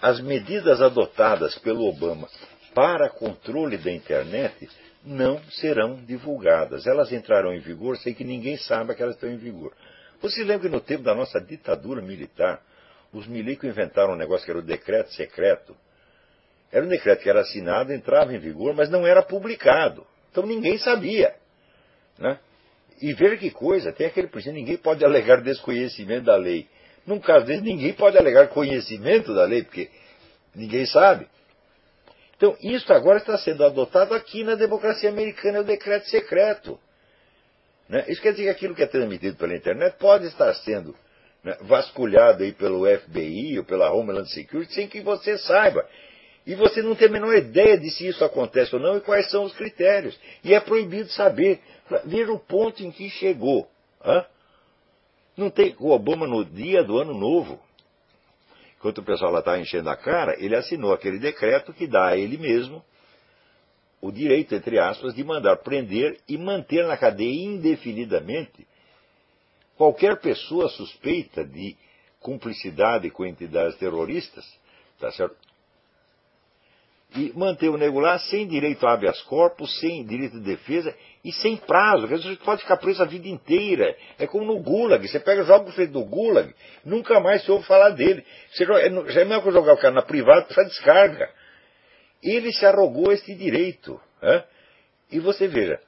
as 0.01 0.19
medidas 0.21 0.81
adotadas 0.81 1.57
pelo 1.59 1.85
Obama 1.85 2.27
para 2.73 3.09
controle 3.09 3.77
da 3.77 3.91
internet 3.91 4.69
não 5.03 5.41
serão 5.49 5.95
divulgadas. 5.95 6.85
Elas 6.85 7.11
entrarão 7.11 7.53
em 7.53 7.59
vigor 7.59 7.97
sem 7.97 8.13
que 8.13 8.23
ninguém 8.23 8.57
saiba 8.57 8.93
que 8.93 9.01
elas 9.01 9.15
estão 9.15 9.29
em 9.29 9.37
vigor. 9.37 9.73
Você 10.21 10.43
lembra 10.43 10.69
que 10.69 10.75
no 10.75 10.81
tempo 10.81 11.03
da 11.03 11.15
nossa 11.15 11.39
ditadura 11.39 12.01
militar, 12.01 12.61
os 13.11 13.25
milicos 13.27 13.69
inventaram 13.69 14.13
um 14.13 14.17
negócio 14.17 14.45
que 14.45 14.51
era 14.51 14.59
o 14.59 14.63
decreto 14.63 15.11
secreto? 15.13 15.75
Era 16.71 16.85
um 16.85 16.89
decreto 16.89 17.23
que 17.23 17.29
era 17.29 17.41
assinado, 17.41 17.93
entrava 17.93 18.33
em 18.33 18.39
vigor, 18.39 18.75
mas 18.75 18.89
não 18.89 19.05
era 19.07 19.23
publicado. 19.23 20.05
Então 20.31 20.45
ninguém 20.45 20.77
sabia. 20.77 21.33
Né? 22.17 22.37
E 23.01 23.13
veja 23.13 23.37
que 23.37 23.51
coisa, 23.51 23.91
tem 23.91 24.07
aquele 24.07 24.27
princípio, 24.27 24.57
ninguém 24.57 24.77
pode 24.77 25.03
alegar 25.05 25.41
desconhecimento 25.41 26.25
da 26.25 26.35
lei. 26.35 26.67
Num 27.07 27.19
caso 27.19 27.45
desse, 27.45 27.61
ninguém 27.61 27.93
pode 27.93 28.17
alegar 28.17 28.49
conhecimento 28.49 29.33
da 29.33 29.45
lei, 29.45 29.63
porque 29.63 29.89
ninguém 30.53 30.85
sabe. 30.85 31.25
Então, 32.35 32.55
isso 32.61 32.91
agora 32.91 33.17
está 33.17 33.37
sendo 33.37 33.63
adotado 33.63 34.13
aqui 34.13 34.43
na 34.43 34.55
democracia 34.55 35.09
americana, 35.09 35.59
é 35.59 35.61
o 35.61 35.63
decreto 35.63 36.07
secreto. 36.09 36.77
Né? 37.87 38.03
Isso 38.09 38.21
quer 38.21 38.31
dizer 38.31 38.43
que 38.43 38.49
aquilo 38.49 38.75
que 38.75 38.83
é 38.83 38.87
transmitido 38.87 39.37
pela 39.37 39.55
internet 39.55 39.95
pode 39.97 40.25
estar 40.27 40.53
sendo 40.55 40.93
né, 41.41 41.57
vasculhado 41.61 42.43
aí 42.43 42.51
pelo 42.51 42.85
FBI 42.85 43.57
ou 43.57 43.63
pela 43.63 43.89
Homeland 43.91 44.29
Security 44.29 44.73
sem 44.73 44.87
que 44.87 44.99
você 44.99 45.37
saiba. 45.37 45.87
E 46.45 46.55
você 46.55 46.81
não 46.81 46.93
tem 46.93 47.07
a 47.07 47.11
menor 47.11 47.35
ideia 47.35 47.77
de 47.77 47.89
se 47.89 48.05
isso 48.05 48.23
acontece 48.23 48.75
ou 48.75 48.81
não 48.81 48.97
e 48.97 49.01
quais 49.01 49.29
são 49.29 49.45
os 49.45 49.53
critérios. 49.53 50.17
E 50.43 50.53
é 50.53 50.59
proibido 50.59 51.09
saber. 51.11 51.59
Veja 52.05 52.31
o 52.31 52.39
ponto 52.39 52.83
em 52.83 52.91
que 52.91 53.09
chegou. 53.09 53.67
Hã? 54.03 54.25
Não 55.37 55.49
tem 55.49 55.75
o 55.79 55.91
Obama 55.91 56.25
no 56.25 56.43
dia 56.43 56.83
do 56.83 56.97
ano 56.97 57.13
novo 57.13 57.59
enquanto 58.77 58.99
o 58.99 59.03
pessoal 59.03 59.31
lá 59.31 59.39
está 59.39 59.59
enchendo 59.59 59.89
a 59.89 59.97
cara, 59.97 60.35
ele 60.39 60.55
assinou 60.55 60.93
aquele 60.93 61.19
decreto 61.19 61.73
que 61.73 61.87
dá 61.87 62.09
a 62.09 62.17
ele 62.17 62.37
mesmo 62.37 62.83
o 63.99 64.11
direito, 64.11 64.53
entre 64.53 64.77
aspas, 64.77 65.15
de 65.15 65.23
mandar 65.23 65.57
prender 65.57 66.19
e 66.27 66.37
manter 66.37 66.85
na 66.85 66.95
cadeia 66.95 67.45
indefinidamente 67.45 68.67
qualquer 69.75 70.19
pessoa 70.19 70.69
suspeita 70.69 71.43
de 71.43 71.75
cumplicidade 72.19 73.09
com 73.09 73.25
entidades 73.25 73.75
terroristas, 73.77 74.45
tá 74.99 75.11
certo? 75.11 75.35
E 77.15 77.31
manter 77.35 77.69
o 77.69 77.77
nego 77.77 77.99
lá 77.99 78.19
sem 78.19 78.47
direito 78.47 78.85
a 78.85 78.93
habeas 78.93 79.21
corpus, 79.23 79.79
sem 79.79 80.05
direito 80.05 80.39
de 80.39 80.45
defesa 80.45 80.95
e 81.23 81.31
sem 81.31 81.57
prazo. 81.57 82.07
Você 82.07 82.35
pode 82.37 82.61
ficar 82.61 82.77
preso 82.77 83.01
a 83.01 83.05
vida 83.05 83.27
inteira. 83.27 83.95
É 84.17 84.27
como 84.27 84.45
no 84.45 84.61
Gulag. 84.61 85.07
Você 85.07 85.19
pega 85.19 85.43
joga 85.43 85.69
o 85.69 85.71
feito 85.71 85.93
do 85.93 86.03
Gulag, 86.05 86.53
nunca 86.85 87.19
mais 87.19 87.43
se 87.43 87.51
ouve 87.51 87.65
falar 87.65 87.89
dele. 87.89 88.25
Você 88.51 88.65
joga, 88.65 88.81
é 88.81 89.11
já 89.11 89.21
é 89.21 89.25
melhor 89.25 89.43
que 89.43 89.51
jogar 89.51 89.73
o 89.73 89.77
cara 89.77 89.93
na 89.93 90.01
privada 90.01 90.43
para 90.43 90.63
descarga. 90.63 91.29
Ele 92.23 92.51
se 92.51 92.65
arrogou 92.65 93.11
este 93.11 93.35
direito. 93.35 93.99
Né? 94.21 94.43
E 95.11 95.19
você 95.19 95.47
veja, 95.47 95.79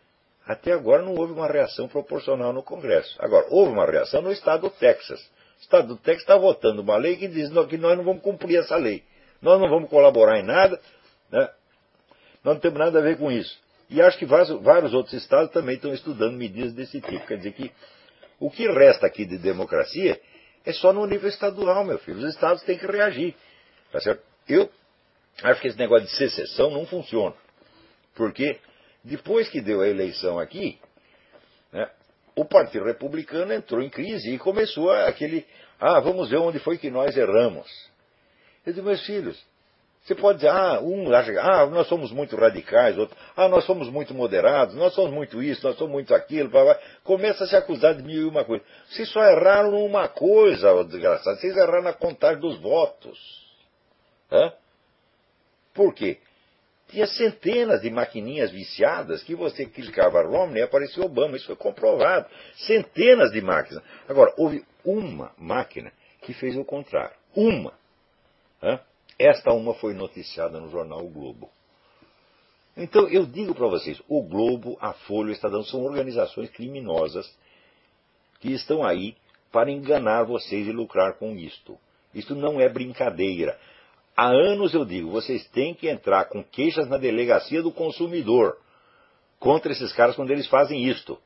até 0.45 0.71
agora 0.71 1.03
não 1.03 1.15
houve 1.15 1.33
uma 1.33 1.47
reação 1.47 1.87
proporcional 1.87 2.53
no 2.53 2.63
Congresso. 2.63 3.15
Agora, 3.19 3.45
houve 3.49 3.71
uma 3.71 3.85
reação 3.85 4.21
no 4.21 4.31
estado 4.31 4.61
do 4.61 4.69
Texas. 4.69 5.19
O 5.59 5.61
estado 5.61 5.87
do 5.89 5.97
Texas 5.97 6.21
está 6.21 6.37
votando 6.37 6.81
uma 6.81 6.97
lei 6.97 7.17
que 7.17 7.27
diz 7.27 7.49
que 7.67 7.77
nós 7.77 7.97
não 7.97 8.03
vamos 8.03 8.23
cumprir 8.23 8.59
essa 8.59 8.75
lei. 8.75 9.03
Nós 9.41 9.59
não 9.59 9.69
vamos 9.69 9.89
colaborar 9.89 10.39
em 10.39 10.43
nada. 10.43 10.79
Né? 11.31 11.49
Nós 12.43 12.55
não 12.55 12.61
temos 12.61 12.79
nada 12.79 12.99
a 12.99 13.01
ver 13.01 13.17
com 13.17 13.31
isso. 13.31 13.59
E 13.89 14.01
acho 14.01 14.17
que 14.19 14.25
vários, 14.25 14.93
outros 14.93 15.13
estados 15.13 15.51
também 15.51 15.75
estão 15.75 15.91
estudando 15.93 16.37
medidas 16.37 16.73
desse 16.73 17.01
tipo. 17.01 17.25
Quer 17.25 17.37
dizer 17.37 17.53
que 17.53 17.71
o 18.39 18.51
que 18.51 18.67
resta 18.67 19.07
aqui 19.07 19.25
de 19.25 19.37
democracia 19.37 20.21
é 20.63 20.71
só 20.73 20.93
no 20.93 21.05
nível 21.07 21.27
estadual, 21.27 21.83
meu 21.83 21.97
filho. 21.99 22.19
Os 22.19 22.35
estados 22.35 22.61
têm 22.63 22.77
que 22.77 22.85
reagir. 22.85 23.35
Tá 23.91 23.99
certo? 23.99 24.21
Eu 24.47 24.69
acho 25.41 25.61
que 25.61 25.67
esse 25.67 25.77
negócio 25.77 26.05
de 26.05 26.15
secessão 26.15 26.69
não 26.69 26.85
funciona. 26.85 27.35
Porque 28.13 28.59
depois 29.03 29.49
que 29.49 29.59
deu 29.59 29.81
a 29.81 29.87
eleição 29.87 30.37
aqui, 30.37 30.79
né, 31.71 31.89
o 32.35 32.45
Partido 32.45 32.85
Republicano 32.85 33.51
entrou 33.53 33.81
em 33.81 33.89
crise 33.89 34.33
e 34.33 34.37
começou 34.37 34.91
aquele. 34.91 35.47
Ah, 35.79 35.99
vamos 35.99 36.29
ver 36.29 36.37
onde 36.37 36.59
foi 36.59 36.77
que 36.77 36.91
nós 36.91 37.17
erramos. 37.17 37.67
Eu 38.65 38.73
digo, 38.73 38.85
meus 38.85 39.03
filhos, 39.03 39.43
você 40.03 40.15
pode 40.15 40.39
dizer, 40.39 40.49
ah, 40.49 40.79
um 40.81 41.13
acha, 41.13 41.39
ah, 41.39 41.65
nós 41.67 41.87
somos 41.87 42.11
muito 42.11 42.35
radicais, 42.35 42.97
outro, 42.97 43.15
ah, 43.35 43.47
nós 43.47 43.65
somos 43.65 43.89
muito 43.89 44.13
moderados, 44.13 44.73
nós 44.75 44.93
somos 44.93 45.11
muito 45.11 45.43
isso, 45.43 45.65
nós 45.65 45.77
somos 45.77 45.93
muito 45.93 46.15
aquilo, 46.15 46.49
blá, 46.49 46.63
blá. 46.63 46.79
começa 47.03 47.43
a 47.43 47.47
se 47.47 47.55
acusar 47.55 47.93
de 47.95 48.03
mil 48.03 48.23
e 48.23 48.25
uma 48.25 48.43
coisa. 48.43 48.63
Vocês 48.89 49.09
só 49.09 49.23
erraram 49.23 49.71
numa 49.71 50.07
coisa, 50.07 50.83
desgraçado, 50.85 51.37
vocês 51.37 51.55
erraram 51.55 51.83
na 51.83 51.93
contagem 51.93 52.39
dos 52.39 52.59
votos. 52.59 53.19
Hã? 54.31 54.53
Por 55.73 55.93
quê? 55.93 56.17
tinha 56.89 57.05
centenas 57.05 57.81
de 57.81 57.89
maquininhas 57.89 58.51
viciadas 58.51 59.23
que 59.23 59.35
você 59.35 59.65
clicava 59.65 60.23
Romney 60.23 60.61
e 60.61 60.63
aparecia 60.63 61.03
Obama. 61.03 61.37
Isso 61.37 61.45
foi 61.45 61.55
comprovado. 61.55 62.27
Centenas 62.55 63.31
de 63.31 63.41
máquinas. 63.41 63.83
Agora, 64.07 64.33
houve 64.37 64.65
uma 64.83 65.31
máquina 65.37 65.91
que 66.21 66.33
fez 66.33 66.57
o 66.57 66.65
contrário. 66.65 67.15
Uma. 67.35 67.73
Esta 69.19 69.51
uma 69.51 69.73
foi 69.73 69.93
noticiada 69.93 70.61
no 70.61 70.71
jornal 70.71 71.05
o 71.05 71.09
Globo. 71.09 71.49
Então, 72.77 73.09
eu 73.09 73.25
digo 73.25 73.53
para 73.53 73.67
vocês, 73.67 74.01
o 74.07 74.23
Globo, 74.23 74.77
a 74.79 74.93
Folha, 74.93 75.29
o 75.29 75.33
Estadão 75.33 75.61
são 75.65 75.83
organizações 75.83 76.49
criminosas 76.49 77.29
que 78.39 78.53
estão 78.53 78.81
aí 78.85 79.17
para 79.51 79.69
enganar 79.69 80.23
vocês 80.23 80.65
e 80.65 80.71
lucrar 80.71 81.15
com 81.17 81.35
isto. 81.35 81.77
Isto 82.13 82.33
não 82.33 82.61
é 82.61 82.69
brincadeira. 82.69 83.59
Há 84.15 84.27
anos 84.27 84.73
eu 84.73 84.85
digo, 84.85 85.11
vocês 85.11 85.45
têm 85.49 85.73
que 85.73 85.89
entrar 85.89 86.25
com 86.29 86.41
queixas 86.41 86.87
na 86.87 86.97
delegacia 86.97 87.61
do 87.61 87.71
consumidor 87.71 88.57
contra 89.37 89.71
esses 89.73 89.91
caras 89.91 90.15
quando 90.15 90.31
eles 90.31 90.47
fazem 90.47 90.85
isto. 90.85 91.19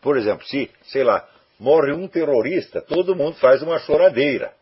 Por 0.00 0.16
exemplo, 0.16 0.44
se, 0.46 0.70
sei 0.84 1.04
lá, 1.04 1.28
morre 1.58 1.92
um 1.92 2.08
terrorista, 2.08 2.80
todo 2.80 3.14
mundo 3.14 3.36
faz 3.36 3.62
uma 3.62 3.78
choradeira. 3.78 4.52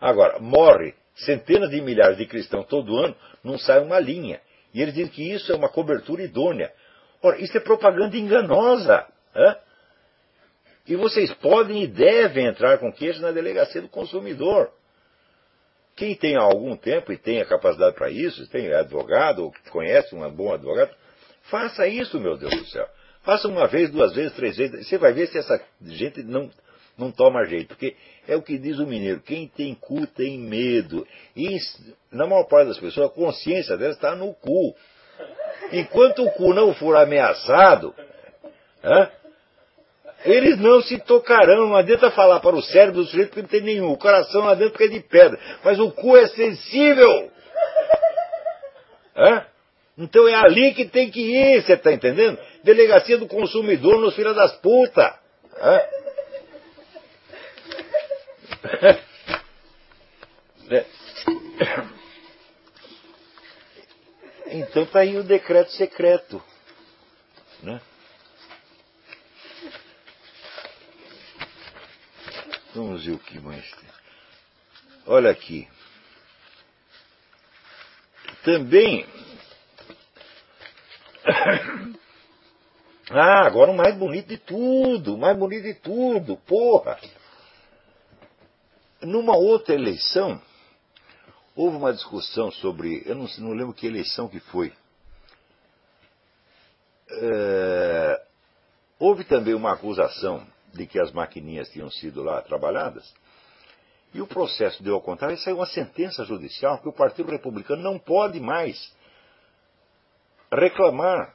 Agora, 0.00 0.38
morre 0.38 0.94
centenas 1.14 1.70
de 1.70 1.80
milhares 1.80 2.16
de 2.16 2.26
cristãos 2.26 2.66
todo 2.66 2.96
ano, 2.96 3.14
não 3.44 3.58
sai 3.58 3.80
uma 3.80 3.98
linha. 3.98 4.40
E 4.72 4.80
eles 4.80 4.94
dizem 4.94 5.10
que 5.10 5.30
isso 5.30 5.52
é 5.52 5.56
uma 5.56 5.68
cobertura 5.68 6.22
idônea. 6.22 6.72
Ora, 7.22 7.38
isso 7.38 7.56
é 7.56 7.60
propaganda 7.60 8.16
enganosa. 8.16 9.06
E 10.86 10.96
vocês 10.96 11.32
podem 11.34 11.82
e 11.82 11.86
devem 11.86 12.46
entrar 12.46 12.78
com 12.78 12.92
queixa 12.92 13.20
na 13.20 13.30
delegacia 13.30 13.82
do 13.82 13.88
consumidor. 13.88 14.70
Quem 15.96 16.14
tem 16.14 16.36
algum 16.36 16.76
tempo 16.76 17.12
e 17.12 17.18
tem 17.18 17.42
a 17.42 17.44
capacidade 17.44 17.94
para 17.94 18.10
isso, 18.10 18.48
tem 18.48 18.72
advogado, 18.72 19.44
ou 19.44 19.54
conhece 19.70 20.14
um 20.14 20.30
bom 20.30 20.54
advogado, 20.54 20.90
faça 21.42 21.86
isso, 21.86 22.18
meu 22.18 22.38
Deus 22.38 22.54
do 22.54 22.66
céu. 22.66 22.88
Faça 23.22 23.48
uma 23.48 23.66
vez, 23.66 23.90
duas 23.90 24.14
vezes, 24.14 24.32
três 24.34 24.56
vezes. 24.56 24.88
Você 24.88 24.96
vai 24.96 25.12
ver 25.12 25.26
se 25.26 25.36
essa 25.36 25.62
gente 25.82 26.22
não, 26.22 26.50
não 27.00 27.10
toma 27.10 27.44
jeito. 27.46 27.68
Porque 27.68 27.96
é 28.28 28.36
o 28.36 28.42
que 28.42 28.58
diz 28.58 28.78
o 28.78 28.86
mineiro: 28.86 29.20
quem 29.20 29.48
tem 29.48 29.74
cu 29.74 30.06
tem 30.06 30.38
medo. 30.38 31.06
E 31.36 31.56
na 32.12 32.26
maior 32.26 32.44
parte 32.44 32.68
das 32.68 32.78
pessoas, 32.78 33.10
a 33.10 33.14
consciência 33.14 33.76
delas 33.76 33.96
está 33.96 34.14
no 34.14 34.32
cu. 34.34 34.74
Enquanto 35.72 36.24
o 36.24 36.30
cu 36.32 36.54
não 36.54 36.74
for 36.74 36.96
ameaçado, 36.96 37.94
eles 40.24 40.58
não 40.58 40.80
se 40.82 40.98
tocarão. 40.98 41.68
Não 41.68 41.76
adianta 41.76 42.10
falar 42.10 42.40
para 42.40 42.56
o 42.56 42.62
cérebro 42.62 43.02
do 43.02 43.06
sujeito 43.06 43.32
que 43.32 43.42
não 43.42 43.48
tem 43.48 43.62
nenhum. 43.62 43.90
O 43.90 43.98
coração 43.98 44.42
lá 44.42 44.54
dentro 44.54 44.82
é 44.84 44.88
de 44.88 45.00
pedra. 45.00 45.38
Mas 45.64 45.78
o 45.78 45.90
cu 45.90 46.16
é 46.16 46.26
sensível. 46.28 47.30
Então 49.98 50.26
é 50.26 50.34
ali 50.34 50.72
que 50.72 50.86
tem 50.86 51.10
que 51.10 51.20
ir, 51.20 51.62
você 51.62 51.74
está 51.74 51.92
entendendo? 51.92 52.38
Delegacia 52.64 53.18
do 53.18 53.26
consumidor 53.26 54.00
nos 54.00 54.14
filhos 54.14 54.34
das 54.34 54.56
putas. 54.56 55.12
Então 64.52 64.82
está 64.82 65.00
aí 65.00 65.16
o 65.16 65.22
decreto 65.22 65.70
secreto. 65.72 66.42
Né? 67.62 67.80
Vamos 72.74 73.04
ver 73.04 73.12
o 73.12 73.18
que 73.18 73.38
mais 73.38 73.68
tem. 73.70 73.88
Olha 75.06 75.30
aqui. 75.30 75.68
Também. 78.44 79.06
Ah, 83.12 83.44
agora 83.44 83.72
o 83.72 83.76
mais 83.76 83.96
bonito 83.96 84.28
de 84.28 84.38
tudo, 84.38 85.16
o 85.16 85.18
mais 85.18 85.36
bonito 85.36 85.64
de 85.64 85.74
tudo, 85.74 86.36
porra. 86.36 86.96
Numa 89.02 89.36
outra 89.36 89.74
eleição, 89.74 90.40
houve 91.56 91.76
uma 91.76 91.92
discussão 91.92 92.50
sobre, 92.50 93.02
eu 93.06 93.14
não, 93.14 93.26
não 93.38 93.52
lembro 93.52 93.74
que 93.74 93.86
eleição 93.86 94.28
que 94.28 94.40
foi. 94.40 94.72
É, 97.10 98.22
houve 98.98 99.24
também 99.24 99.54
uma 99.54 99.72
acusação 99.72 100.46
de 100.72 100.86
que 100.86 101.00
as 101.00 101.12
maquininhas 101.12 101.68
tinham 101.70 101.90
sido 101.90 102.22
lá 102.22 102.40
trabalhadas. 102.42 103.12
E 104.12 104.20
o 104.20 104.26
processo 104.26 104.82
deu 104.82 104.94
ao 104.94 105.00
contrário, 105.00 105.34
e 105.34 105.38
saiu 105.38 105.56
uma 105.56 105.66
sentença 105.66 106.24
judicial 106.24 106.78
que 106.78 106.88
o 106.88 106.92
Partido 106.92 107.30
Republicano 107.30 107.82
não 107.82 107.98
pode 107.98 108.40
mais 108.40 108.92
reclamar 110.52 111.34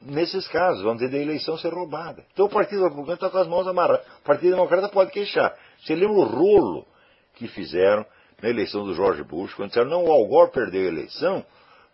nesses 0.00 0.48
casos, 0.48 0.82
vamos 0.82 0.98
dizer, 0.98 1.12
da 1.12 1.18
eleição 1.18 1.56
ser 1.58 1.72
roubada. 1.72 2.24
Então 2.32 2.46
o 2.46 2.50
Partido 2.50 2.82
Republicano 2.84 3.14
está 3.14 3.30
com 3.30 3.38
as 3.38 3.46
mãos 3.46 3.66
amarradas. 3.66 4.06
O 4.18 4.22
Partido 4.22 4.50
Democrata 4.50 4.88
pode 4.88 5.10
queixar. 5.10 5.56
Você 5.82 5.94
lembra 5.94 6.16
o 6.16 6.24
rolo 6.24 6.86
que 7.34 7.48
fizeram 7.48 8.04
na 8.42 8.48
eleição 8.48 8.84
do 8.84 8.94
George 8.94 9.22
Bush, 9.22 9.54
quando 9.54 9.68
disseram, 9.68 9.90
não, 9.90 10.04
o 10.04 10.12
Al 10.12 10.26
Gore 10.26 10.50
perdeu 10.50 10.82
a 10.82 10.92
eleição 10.92 11.44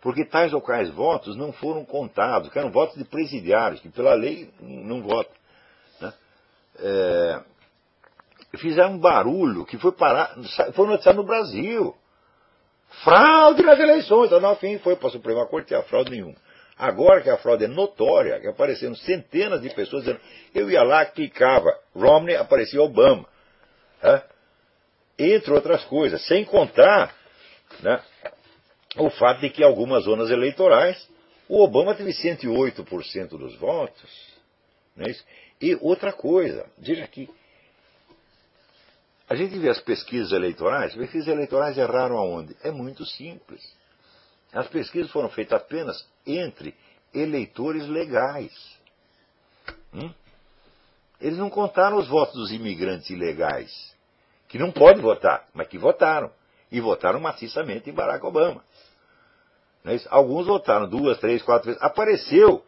porque 0.01 0.23
tais 0.23 0.53
ou 0.53 0.61
quais 0.61 0.89
votos 0.91 1.35
não 1.35 1.51
foram 1.51 1.83
contados, 1.83 2.49
que 2.49 2.59
eram 2.59 2.71
votos 2.71 2.95
de 2.95 3.03
presidiários, 3.03 3.81
que 3.81 3.89
pela 3.89 4.13
lei 4.13 4.49
não 4.61 5.01
votam 5.01 5.37
é, 6.79 7.41
fizeram 8.57 8.93
um 8.93 8.99
barulho 8.99 9.65
que 9.65 9.77
foi 9.77 9.91
parar, 9.91 10.35
foi 10.73 10.87
noticiado 10.87 11.17
no 11.17 11.27
Brasil. 11.27 11.95
Fraude 13.03 13.63
nas 13.63 13.79
eleições. 13.79 14.27
Então, 14.27 14.39
no 14.39 14.55
fim, 14.55 14.77
foi 14.79 14.95
para 14.95 15.09
a 15.09 15.11
Suprema 15.11 15.45
Corte 15.47 15.73
e 15.73 15.75
a 15.75 15.83
fraude 15.83 16.11
nenhuma. 16.11 16.35
Agora 16.77 17.21
que 17.21 17.29
a 17.29 17.37
fraude 17.37 17.65
é 17.65 17.67
notória, 17.67 18.39
que 18.39 18.47
apareceram 18.47 18.95
centenas 18.95 19.61
de 19.61 19.69
pessoas 19.71 20.03
dizendo, 20.03 20.21
eu 20.53 20.69
ia 20.69 20.83
lá, 20.83 21.05
clicava, 21.05 21.69
Romney, 21.95 22.35
aparecia 22.35 22.81
Obama. 22.81 23.25
Né? 24.01 24.23
Entre 25.19 25.51
outras 25.51 25.83
coisas, 25.85 26.25
sem 26.27 26.45
contar 26.45 27.15
né, 27.81 28.03
o 28.97 29.09
fato 29.09 29.41
de 29.41 29.49
que 29.49 29.63
algumas 29.63 30.03
zonas 30.03 30.29
eleitorais 30.29 31.07
o 31.49 31.63
Obama 31.63 31.95
teve 31.95 32.11
108% 32.11 33.29
dos 33.29 33.55
votos. 33.57 34.37
É 34.97 35.09
isso? 35.09 35.23
E 35.61 35.75
outra 35.75 36.11
coisa, 36.11 36.69
veja 36.77 37.03
aqui. 37.03 37.29
A 39.29 39.35
gente 39.35 39.57
vê 39.57 39.69
as 39.69 39.79
pesquisas 39.79 40.31
eleitorais, 40.31 40.91
as 40.91 40.97
pesquisas 40.97 41.27
eleitorais 41.27 41.77
erraram 41.77 42.17
aonde? 42.17 42.55
É 42.63 42.71
muito 42.71 43.05
simples. 43.05 43.61
As 44.53 44.67
pesquisas 44.67 45.11
foram 45.11 45.29
feitas 45.29 45.61
apenas 45.61 46.07
entre 46.25 46.73
eleitores 47.13 47.87
legais. 47.87 48.53
Hum? 49.93 50.13
Eles 51.19 51.37
não 51.37 51.49
contaram 51.49 51.97
os 51.97 52.07
votos 52.07 52.35
dos 52.35 52.51
imigrantes 52.51 53.09
ilegais, 53.09 53.95
que 54.47 54.57
não 54.57 54.71
podem 54.71 55.01
votar, 55.01 55.45
mas 55.53 55.67
que 55.67 55.77
votaram. 55.77 56.31
E 56.71 56.81
votaram 56.81 57.19
maciçamente 57.19 57.89
em 57.89 57.93
Barack 57.93 58.25
Obama. 58.25 58.61
É 59.85 59.97
Alguns 60.09 60.47
votaram 60.47 60.87
duas, 60.87 61.17
três, 61.19 61.41
quatro 61.41 61.67
vezes. 61.67 61.81
Apareceu 61.81 62.63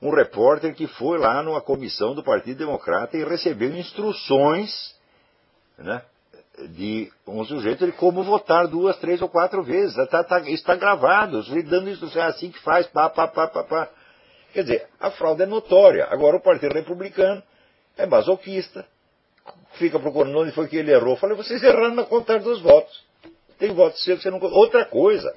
um 0.00 0.10
repórter 0.10 0.74
que 0.74 0.86
foi 0.86 1.18
lá 1.18 1.42
numa 1.42 1.62
comissão 1.62 2.14
do 2.14 2.22
Partido 2.22 2.58
Democrata 2.58 3.16
e 3.16 3.24
recebeu 3.24 3.74
instruções 3.74 4.94
né, 5.78 6.02
de 6.70 7.10
um 7.26 7.44
sujeito 7.44 7.86
de 7.86 7.92
como 7.92 8.22
votar 8.22 8.68
duas, 8.68 8.96
três 8.98 9.22
ou 9.22 9.28
quatro 9.28 9.62
vezes. 9.62 9.96
Tá, 10.08 10.22
tá, 10.22 10.40
isso 10.40 10.50
está 10.50 10.76
gravado, 10.76 11.42
dando 11.64 11.88
instruções 11.88 12.24
é 12.24 12.28
assim 12.28 12.50
que 12.50 12.60
faz, 12.60 12.86
pá, 12.88 13.08
pá, 13.08 13.26
pá, 13.26 13.48
pá, 13.48 13.64
pá. 13.64 13.90
Quer 14.54 14.62
dizer, 14.62 14.88
a 15.00 15.10
fraude 15.10 15.42
é 15.42 15.46
notória. 15.46 16.06
Agora 16.08 16.36
o 16.36 16.40
Partido 16.40 16.72
Republicano 16.72 17.42
é 17.98 18.06
masoquista, 18.06 18.86
fica 19.72 19.98
procurando 19.98 20.38
onde 20.38 20.52
foi 20.52 20.68
que 20.68 20.76
ele 20.76 20.92
errou. 20.92 21.16
falei, 21.16 21.36
vocês 21.36 21.60
erraram 21.60 21.96
na 21.96 22.04
contagem 22.04 22.44
dos 22.44 22.62
votos. 22.62 23.04
Tem 23.58 23.74
votos 23.74 24.02
seus 24.04 24.18
que 24.18 24.22
você 24.22 24.30
não. 24.30 24.40
Outra 24.40 24.84
coisa. 24.84 25.36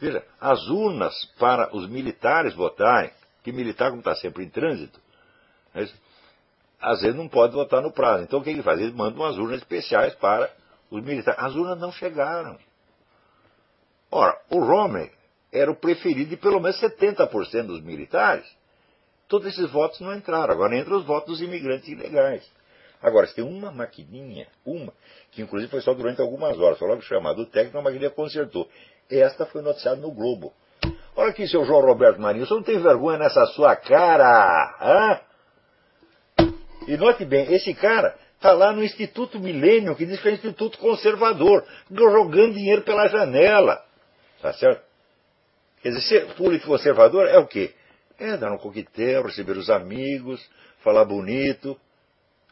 Veja, 0.00 0.24
as 0.40 0.68
urnas 0.68 1.14
para 1.38 1.74
os 1.74 1.88
militares 1.88 2.52
votarem 2.54 3.12
que 3.44 3.52
militar, 3.52 3.90
como 3.90 4.00
está 4.00 4.16
sempre 4.16 4.44
em 4.44 4.48
trânsito, 4.48 5.00
às 6.80 7.00
vezes 7.00 7.16
não 7.16 7.28
pode 7.28 7.54
votar 7.54 7.80
no 7.80 7.92
prazo. 7.92 8.24
Então 8.24 8.40
o 8.40 8.42
que 8.42 8.50
ele 8.50 8.62
faz? 8.62 8.80
Ele 8.80 8.92
manda 8.92 9.16
umas 9.16 9.38
urnas 9.38 9.58
especiais 9.58 10.14
para 10.16 10.50
os 10.90 11.00
militares. 11.04 11.40
As 11.40 11.54
urnas 11.54 11.78
não 11.78 11.92
chegaram. 11.92 12.58
Ora, 14.10 14.36
o 14.50 14.58
Romer 14.58 15.12
era 15.52 15.70
o 15.70 15.76
preferido 15.76 16.30
de 16.30 16.36
pelo 16.36 16.60
menos 16.60 16.80
70% 16.80 17.66
dos 17.66 17.82
militares. 17.82 18.46
Todos 19.28 19.48
esses 19.48 19.70
votos 19.70 20.00
não 20.00 20.14
entraram. 20.14 20.52
Agora 20.52 20.76
entra 20.76 20.96
os 20.96 21.04
votos 21.04 21.38
dos 21.38 21.42
imigrantes 21.42 21.88
ilegais. 21.88 22.50
Agora, 23.02 23.26
se 23.26 23.34
tem 23.34 23.44
uma 23.44 23.72
maquininha, 23.72 24.46
uma, 24.64 24.92
que 25.32 25.42
inclusive 25.42 25.70
foi 25.70 25.80
só 25.80 25.92
durante 25.92 26.20
algumas 26.20 26.58
horas, 26.58 26.78
foi 26.78 26.88
logo 26.88 27.02
chamado 27.02 27.42
o 27.42 27.46
técnico, 27.46 27.78
a 27.78 27.82
maquininha 27.82 28.10
consertou. 28.10 28.68
Esta 29.10 29.44
foi 29.44 29.60
noticiada 29.60 30.00
no 30.00 30.12
Globo. 30.12 30.52
Olha 31.16 31.30
aqui, 31.30 31.46
seu 31.48 31.64
João 31.64 31.80
Roberto 31.80 32.20
Marinho, 32.20 32.46
você 32.46 32.54
não 32.54 32.62
tem 32.62 32.78
vergonha 32.78 33.18
nessa 33.18 33.44
sua 33.46 33.74
cara? 33.74 34.76
Hã? 34.80 35.20
E 36.86 36.96
note 36.96 37.24
bem, 37.24 37.52
esse 37.52 37.74
cara 37.74 38.16
Está 38.42 38.54
lá 38.54 38.72
no 38.72 38.82
Instituto 38.82 39.38
Milênio, 39.38 39.94
que 39.94 40.04
diz 40.04 40.20
que 40.20 40.28
é 40.28 40.32
Instituto 40.32 40.76
Conservador, 40.78 41.64
jogando 41.88 42.54
dinheiro 42.54 42.82
pela 42.82 43.06
janela. 43.06 43.80
Tá 44.40 44.52
certo? 44.52 44.82
Quer 45.82 45.90
dizer, 45.90 46.02
ser 46.02 46.34
político 46.34 46.70
conservador 46.70 47.26
é 47.26 47.38
o 47.38 47.46
quê? 47.46 47.74
É 48.18 48.36
dar 48.36 48.52
um 48.52 48.58
coquetel, 48.58 49.24
receber 49.24 49.56
os 49.56 49.68
amigos, 49.68 50.40
falar 50.82 51.04
bonito. 51.04 51.76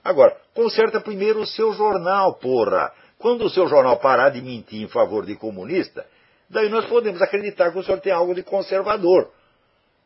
Agora, 0.02 0.36
conserta 0.54 1.00
primeiro 1.00 1.40
o 1.40 1.46
seu 1.46 1.72
jornal, 1.72 2.34
porra. 2.34 2.92
Quando 3.18 3.44
o 3.44 3.50
seu 3.50 3.68
jornal 3.68 3.98
parar 3.98 4.30
de 4.30 4.40
mentir 4.40 4.82
em 4.82 4.88
favor 4.88 5.24
de 5.26 5.36
comunista, 5.36 6.04
daí 6.48 6.68
nós 6.68 6.86
podemos 6.86 7.22
acreditar 7.22 7.70
que 7.70 7.78
o 7.78 7.84
senhor 7.84 8.00
tem 8.00 8.12
algo 8.12 8.34
de 8.34 8.42
conservador. 8.42 9.30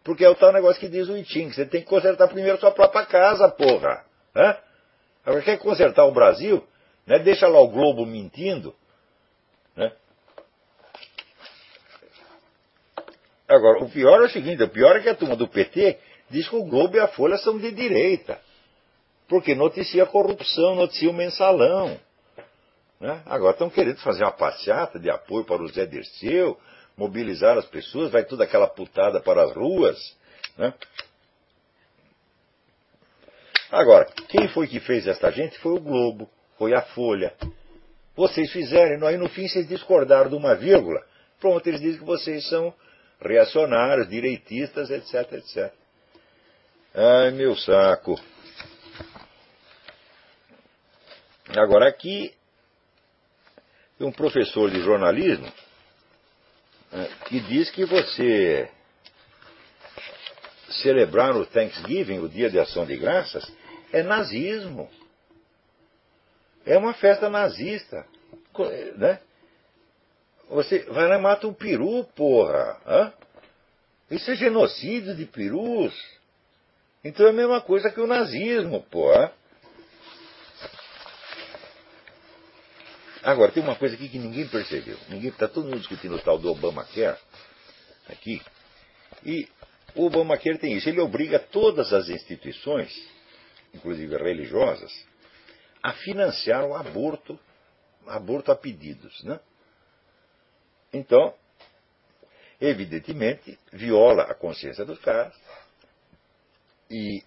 Porque 0.03 0.25
é 0.25 0.29
o 0.29 0.35
tal 0.35 0.53
negócio 0.53 0.79
que 0.79 0.89
diz 0.89 1.09
o 1.09 1.17
Itim, 1.17 1.49
que 1.49 1.55
você 1.55 1.65
tem 1.65 1.81
que 1.81 1.87
consertar 1.87 2.29
primeiro 2.29 2.59
sua 2.59 2.73
própria 2.73 3.07
casa, 3.07 3.49
porra. 3.49 4.05
Né? 4.35 4.59
Agora, 5.25 5.43
quer 5.43 5.59
consertar 5.59 6.05
o 6.05 6.13
Brasil, 6.13 6.63
né? 7.07 7.21
deixa 7.21 7.49
lá 7.49 7.59
o 7.61 7.69
Globo 7.69 8.05
mentindo. 8.05 8.75
Agora, 13.49 13.85
o 13.85 13.91
pior 13.91 14.23
é 14.23 14.27
o 14.27 14.31
seguinte, 14.31 14.63
o 14.63 14.69
pior 14.69 14.97
é 14.97 15.01
que 15.01 15.09
a 15.09 15.15
turma 15.15 15.37
do 15.37 15.47
PT 15.47 15.99
diz 16.31 16.49
que 16.49 16.57
o 16.57 16.65
Globo 16.65 16.97
e 16.97 17.01
a 17.01 17.09
Folha 17.09 17.37
são 17.39 17.59
de 17.59 17.71
direita. 17.71 18.41
Porque 19.29 19.55
noticia 19.55 20.07
corrupção, 20.07 20.75
noticia 20.75 21.11
o 21.11 21.15
mensalão. 21.15 21.99
Né? 23.01 23.23
Agora 23.27 23.53
estão 23.53 23.69
querendo 23.69 23.99
fazer 23.99 24.25
uma 24.25 24.33
passeata 24.33 24.99
de 24.99 25.11
apoio 25.11 25.45
para 25.45 25.63
o 25.63 25.69
Zé 25.69 25.85
Dirceu, 25.85 26.59
mobilizar 26.97 27.59
as 27.59 27.67
pessoas, 27.67 28.11
vai 28.11 28.25
toda 28.25 28.45
aquela 28.45 28.67
putada 28.67 29.21
para 29.21 29.43
as 29.43 29.55
ruas. 29.55 30.17
Né? 30.57 30.73
Agora, 33.71 34.07
quem 34.29 34.49
foi 34.49 34.67
que 34.67 34.81
fez 34.81 35.07
esta 35.07 35.31
gente 35.31 35.59
foi 35.59 35.73
o 35.73 35.81
Globo, 35.81 36.31
foi 36.57 36.75
a 36.75 36.83
Folha. 36.83 37.35
Vocês 38.17 38.51
fizeram, 38.53 39.07
aí 39.07 39.17
no 39.17 39.29
fim 39.29 39.49
vocês 39.49 39.67
discordaram 39.67 40.31
de 40.31 40.37
uma 40.37 40.55
vírgula. 40.55 41.03
Pronto, 41.41 41.67
eles 41.67 41.81
dizem 41.81 41.99
que 41.99 42.07
vocês 42.07 42.49
são 42.49 42.73
reacionários, 43.25 44.09
direitistas, 44.09 44.91
etc, 44.91 45.33
etc. 45.33 45.73
Ai, 46.95 47.31
meu 47.33 47.57
saco. 47.57 48.21
Agora, 51.57 51.89
aqui, 51.89 52.35
um 54.01 54.13
professor 54.13 54.71
de 54.71 54.81
jornalismo 54.81 55.51
é, 56.93 57.09
que 57.27 57.41
diz 57.41 57.71
que 57.71 57.85
você 57.85 58.71
celebrar 60.83 61.37
o 61.37 61.47
Thanksgiving, 61.47 62.19
o 62.19 62.29
Dia 62.29 62.51
de 62.51 62.59
Ação 62.59 62.87
de 62.87 62.97
Graças, 62.97 63.51
é 63.93 64.03
nazismo. 64.03 64.91
É 66.65 66.79
uma 66.79 66.95
festa 66.95 67.29
nazista. 67.29 68.07
Né? 68.97 69.21
Você 70.49 70.81
vai 70.85 71.09
lá 71.09 71.19
e 71.19 71.21
mata 71.21 71.47
um 71.47 71.55
peru, 71.55 72.05
porra. 72.15 72.81
Hã? 72.87 73.13
Isso 74.11 74.31
é 74.31 74.37
genocídio 74.37 75.15
de 75.15 75.25
perus. 75.25 75.95
Então 77.03 77.27
é 77.27 77.31
a 77.31 77.33
mesma 77.35 77.61
coisa 77.61 77.91
que 77.91 78.01
o 78.01 78.07
nazismo, 78.07 78.83
porra. 78.83 79.33
Agora, 83.23 83.51
tem 83.51 83.63
uma 83.63 83.75
coisa 83.75 83.95
aqui 83.95 84.09
que 84.09 84.19
ninguém 84.19 84.47
percebeu. 84.47 84.99
Ninguém 85.09 85.31
está 85.31 85.49
todo 85.49 85.65
mundo 85.65 85.79
discutindo 85.79 86.17
o 86.17 86.21
tal 86.21 86.39
do 86.39 86.51
Obamacare 86.51 87.19
aqui. 88.07 88.43
E 89.25 89.49
o 89.95 90.05
Obamacare 90.05 90.59
tem 90.59 90.75
isso. 90.75 90.89
Ele 90.89 91.01
obriga 91.01 91.39
todas 91.39 91.93
as 91.95 92.11
instituições, 92.11 92.93
inclusive 93.73 94.15
religiosas, 94.17 94.93
a 95.83 95.93
financiar 95.93 96.65
o 96.67 96.75
aborto, 96.75 97.39
aborto 98.07 98.53
a 98.53 98.57
pedidos. 98.57 99.23
Né? 99.25 99.41
Então, 100.95 101.35
evidentemente, 102.61 103.59
viola 103.73 104.23
a 104.23 104.35
consciência 104.35 104.85
dos 104.85 105.01
caras 105.01 105.35
e 106.89 107.21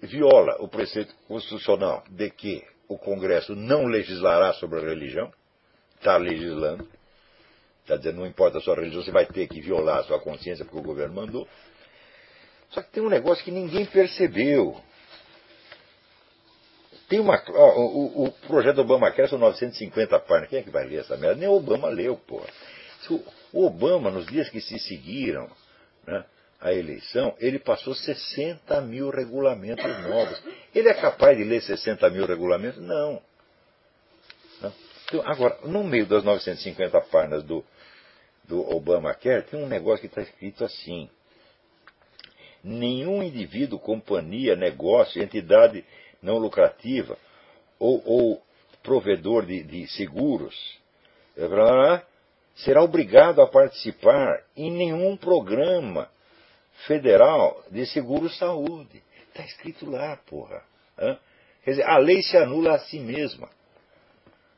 viola 0.00 0.56
o 0.60 0.68
preceito 0.68 1.14
constitucional 1.28 2.02
de 2.08 2.30
que 2.30 2.66
o 2.88 2.96
Congresso 2.96 3.54
não 3.54 3.84
legislará 3.84 4.54
sobre 4.54 4.78
a 4.78 4.88
religião, 4.88 5.30
está 5.96 6.16
legislando, 6.16 6.88
está 7.82 7.96
dizendo 7.96 8.20
não 8.20 8.26
importa 8.26 8.56
a 8.56 8.60
sua 8.62 8.76
religião, 8.76 9.02
você 9.02 9.10
vai 9.10 9.26
ter 9.26 9.46
que 9.48 9.60
violar 9.60 9.98
a 9.98 10.04
sua 10.04 10.18
consciência 10.18 10.64
porque 10.64 10.78
o 10.78 10.82
governo 10.82 11.14
mandou. 11.14 11.46
Só 12.70 12.80
que 12.80 12.90
tem 12.90 13.02
um 13.02 13.10
negócio 13.10 13.44
que 13.44 13.50
ninguém 13.50 13.84
percebeu. 13.84 14.80
Tem 17.08 17.20
uma. 17.20 17.40
Ó, 17.48 17.78
o, 17.78 18.24
o, 18.24 18.32
projeto 18.48 18.80
Obama-Care 18.80 19.28
são 19.28 19.38
950 19.38 20.18
páginas. 20.20 20.50
Quem 20.50 20.58
é 20.58 20.62
que 20.62 20.70
vai 20.70 20.86
ler 20.86 21.00
essa 21.00 21.16
merda? 21.16 21.36
Nem 21.36 21.48
o 21.48 21.54
Obama 21.54 21.88
leu, 21.88 22.16
pô. 22.16 22.42
O 23.52 23.64
Obama, 23.64 24.10
nos 24.10 24.26
dias 24.26 24.48
que 24.48 24.60
se 24.60 24.78
seguiram, 24.80 25.48
né, 26.06 26.24
a 26.60 26.72
eleição, 26.72 27.34
ele 27.38 27.58
passou 27.58 27.94
60 27.94 28.80
mil 28.80 29.10
regulamentos 29.10 29.84
novos. 30.02 30.42
Ele 30.74 30.88
é 30.88 30.94
capaz 30.94 31.36
de 31.36 31.44
ler 31.44 31.62
60 31.62 32.10
mil 32.10 32.26
regulamentos? 32.26 32.82
Não. 32.82 33.22
Não. 34.60 34.72
Então, 35.04 35.22
agora, 35.24 35.58
no 35.64 35.84
meio 35.84 36.06
das 36.06 36.24
950 36.24 37.00
páginas 37.02 37.44
do, 37.44 37.64
do 38.44 38.68
Obamacare, 38.74 39.44
tem 39.44 39.62
um 39.62 39.68
negócio 39.68 40.00
que 40.00 40.06
está 40.06 40.22
escrito 40.22 40.64
assim. 40.64 41.08
Nenhum 42.64 43.22
indivíduo, 43.22 43.78
companhia, 43.78 44.56
negócio, 44.56 45.22
entidade 45.22 45.84
não 46.26 46.38
lucrativa 46.38 47.16
ou, 47.78 48.02
ou 48.04 48.42
provedor 48.82 49.46
de, 49.46 49.62
de 49.62 49.86
seguros 49.88 50.54
será 52.56 52.82
obrigado 52.82 53.40
a 53.40 53.46
participar 53.46 54.42
em 54.56 54.70
nenhum 54.70 55.16
programa 55.16 56.10
Federal 56.86 57.62
de 57.70 57.86
Seguro-Saúde. 57.86 59.02
Está 59.28 59.44
escrito 59.44 59.88
lá, 59.90 60.16
porra. 60.26 60.62
Quer 61.64 61.70
dizer, 61.70 61.84
a 61.84 61.98
lei 61.98 62.22
se 62.22 62.36
anula 62.36 62.74
a 62.74 62.78
si 62.80 62.98
mesma. 62.98 63.48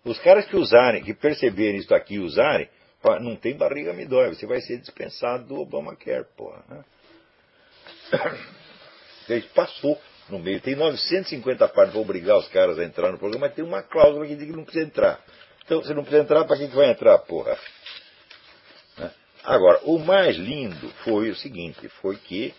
Os 0.04 0.18
caras 0.20 0.46
que 0.46 0.57
usarem, 0.57 1.02
que 1.02 1.14
perceberem 1.14 1.81
isso 1.81 1.94
aqui 1.94 2.14
e 2.14 2.20
usarem, 2.20 2.68
não 3.20 3.37
tem 3.37 3.57
barriga 3.57 3.92
me 3.92 4.04
dói, 4.04 4.35
você 4.35 4.46
vai 4.46 4.61
ser 4.61 4.78
dispensado 4.78 5.46
do 5.46 5.61
Obamacare, 5.61 6.26
porra. 6.37 6.62
Né? 6.68 6.85
Passou 9.54 10.00
no 10.28 10.38
meio. 10.38 10.60
Tem 10.60 10.74
950 10.74 11.68
partes 11.68 11.92
para 11.92 12.00
obrigar 12.00 12.38
os 12.38 12.48
caras 12.48 12.78
a 12.78 12.84
entrar 12.84 13.12
no 13.12 13.18
programa, 13.18 13.46
mas 13.46 13.54
tem 13.54 13.64
uma 13.64 13.82
cláusula 13.82 14.26
que 14.26 14.36
diz 14.36 14.46
que 14.46 14.56
não 14.56 14.64
precisa 14.64 14.84
entrar. 14.84 15.20
Então, 15.64 15.82
se 15.82 15.92
não 15.92 16.02
precisa 16.02 16.22
entrar, 16.22 16.44
para 16.44 16.56
quem 16.56 16.68
que 16.68 16.76
vai 16.76 16.90
entrar, 16.90 17.18
porra? 17.18 17.58
Agora, 19.44 19.80
o 19.84 19.98
mais 19.98 20.36
lindo 20.36 20.88
foi 21.04 21.30
o 21.30 21.36
seguinte, 21.36 21.88
foi 22.00 22.16
que 22.16 22.54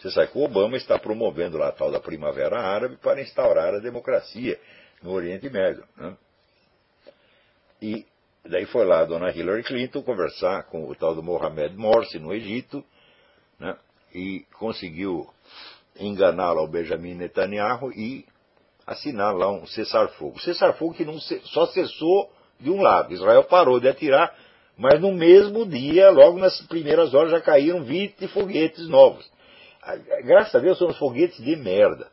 você 0.00 0.10
sabe 0.10 0.32
que 0.32 0.38
o 0.38 0.42
Obama 0.42 0.76
está 0.76 0.98
promovendo 0.98 1.56
lá 1.56 1.68
a 1.68 1.72
tal 1.72 1.88
da 1.88 2.00
Primavera 2.00 2.58
Árabe 2.58 2.96
para 2.96 3.22
instaurar 3.22 3.72
a 3.72 3.78
democracia 3.78 4.58
no 5.00 5.12
Oriente 5.12 5.48
Médio. 5.48 5.84
Né? 5.96 6.16
E 7.80 8.06
daí 8.44 8.66
foi 8.66 8.84
lá 8.84 9.00
a 9.00 9.04
dona 9.04 9.30
Hillary 9.30 9.62
Clinton 9.62 10.02
conversar 10.02 10.64
com 10.64 10.88
o 10.88 10.94
tal 10.96 11.14
do 11.14 11.22
Mohamed 11.22 11.76
Morsi 11.76 12.18
no 12.18 12.34
Egito, 12.34 12.84
né? 13.60 13.76
e 14.12 14.44
conseguiu 14.58 15.32
enganar 15.98 16.52
lá 16.52 16.62
o 16.62 16.68
Benjamin 16.68 17.14
Netanyahu 17.14 17.92
e 17.92 18.24
assinar 18.86 19.34
lá 19.34 19.50
um 19.50 19.66
cessar-fogo. 19.66 20.40
Cessar-fogo 20.40 20.94
que 20.94 21.04
não 21.04 21.18
só 21.20 21.66
cessou 21.66 22.32
de 22.58 22.70
um 22.70 22.80
lado. 22.80 23.12
Israel 23.12 23.44
parou 23.44 23.78
de 23.78 23.88
atirar 23.88 24.34
mas 24.76 25.00
no 25.00 25.12
mesmo 25.12 25.66
dia, 25.66 26.10
logo 26.10 26.38
nas 26.38 26.60
primeiras 26.62 27.12
horas, 27.14 27.30
já 27.30 27.40
caíram 27.40 27.84
20 27.84 28.26
foguetes 28.28 28.88
novos. 28.88 29.30
Graças 30.24 30.54
a 30.54 30.58
Deus 30.58 30.78
são 30.78 30.88
os 30.88 30.98
foguetes 30.98 31.42
de 31.44 31.56
merda. 31.56 32.08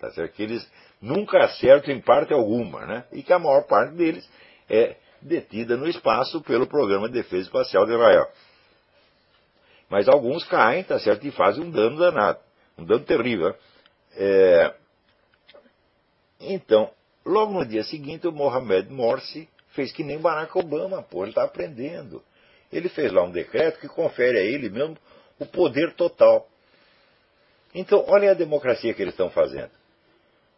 Tá 0.00 0.10
certo? 0.12 0.34
Que 0.34 0.42
eles 0.42 0.70
nunca 1.00 1.38
acertam 1.44 1.92
em 1.92 2.00
parte 2.00 2.32
alguma, 2.32 2.86
né? 2.86 3.04
E 3.12 3.22
que 3.22 3.32
a 3.32 3.38
maior 3.38 3.66
parte 3.66 3.94
deles 3.94 4.28
é 4.68 4.96
detida 5.20 5.76
no 5.76 5.88
espaço 5.88 6.40
pelo 6.42 6.66
Programa 6.66 7.08
de 7.08 7.14
Defesa 7.14 7.42
Espacial 7.42 7.84
de 7.84 7.92
Israel. 7.92 8.28
Mas 9.90 10.08
alguns 10.08 10.44
caem, 10.44 10.84
tá 10.84 10.98
certo? 10.98 11.26
E 11.26 11.30
fazem 11.30 11.64
um 11.64 11.70
dano 11.70 11.98
danado. 11.98 12.38
Um 12.78 12.84
dano 12.84 13.04
terrível. 13.04 13.48
Né? 13.48 13.54
É... 14.14 14.74
Então, 16.40 16.90
logo 17.24 17.52
no 17.52 17.66
dia 17.66 17.82
seguinte, 17.82 18.26
o 18.26 18.32
Mohamed 18.32 18.90
Morsi 18.90 19.48
fez 19.70 19.92
que 19.92 20.04
nem 20.04 20.18
Barack 20.18 20.56
Obama, 20.56 21.02
pô, 21.02 21.24
ele 21.24 21.30
está 21.32 21.42
aprendendo. 21.44 22.22
Ele 22.72 22.88
fez 22.88 23.12
lá 23.12 23.22
um 23.22 23.30
decreto 23.30 23.80
que 23.80 23.88
confere 23.88 24.38
a 24.38 24.42
ele 24.42 24.70
mesmo 24.70 24.96
o 25.38 25.46
poder 25.46 25.94
total. 25.94 26.48
Então, 27.74 28.04
olha 28.08 28.30
a 28.30 28.34
democracia 28.34 28.94
que 28.94 29.02
eles 29.02 29.14
estão 29.14 29.30
fazendo. 29.30 29.70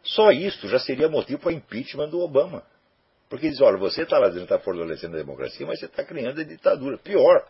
Só 0.02 0.30
isso 0.30 0.68
já 0.68 0.78
seria 0.78 1.08
motivo 1.08 1.40
para 1.40 1.52
impeachment 1.52 2.08
do 2.08 2.20
Obama. 2.20 2.62
Porque 3.28 3.48
diz, 3.48 3.60
olha, 3.60 3.76
você 3.76 4.02
está 4.02 4.18
lá 4.18 4.28
dizendo 4.28 4.46
que 4.46 4.52
está 4.52 4.64
fortalecendo 4.64 5.16
a 5.16 5.20
democracia, 5.20 5.66
mas 5.66 5.78
você 5.78 5.86
está 5.86 6.04
criando 6.04 6.40
a 6.40 6.44
ditadura. 6.44 6.98
Pior, 6.98 7.46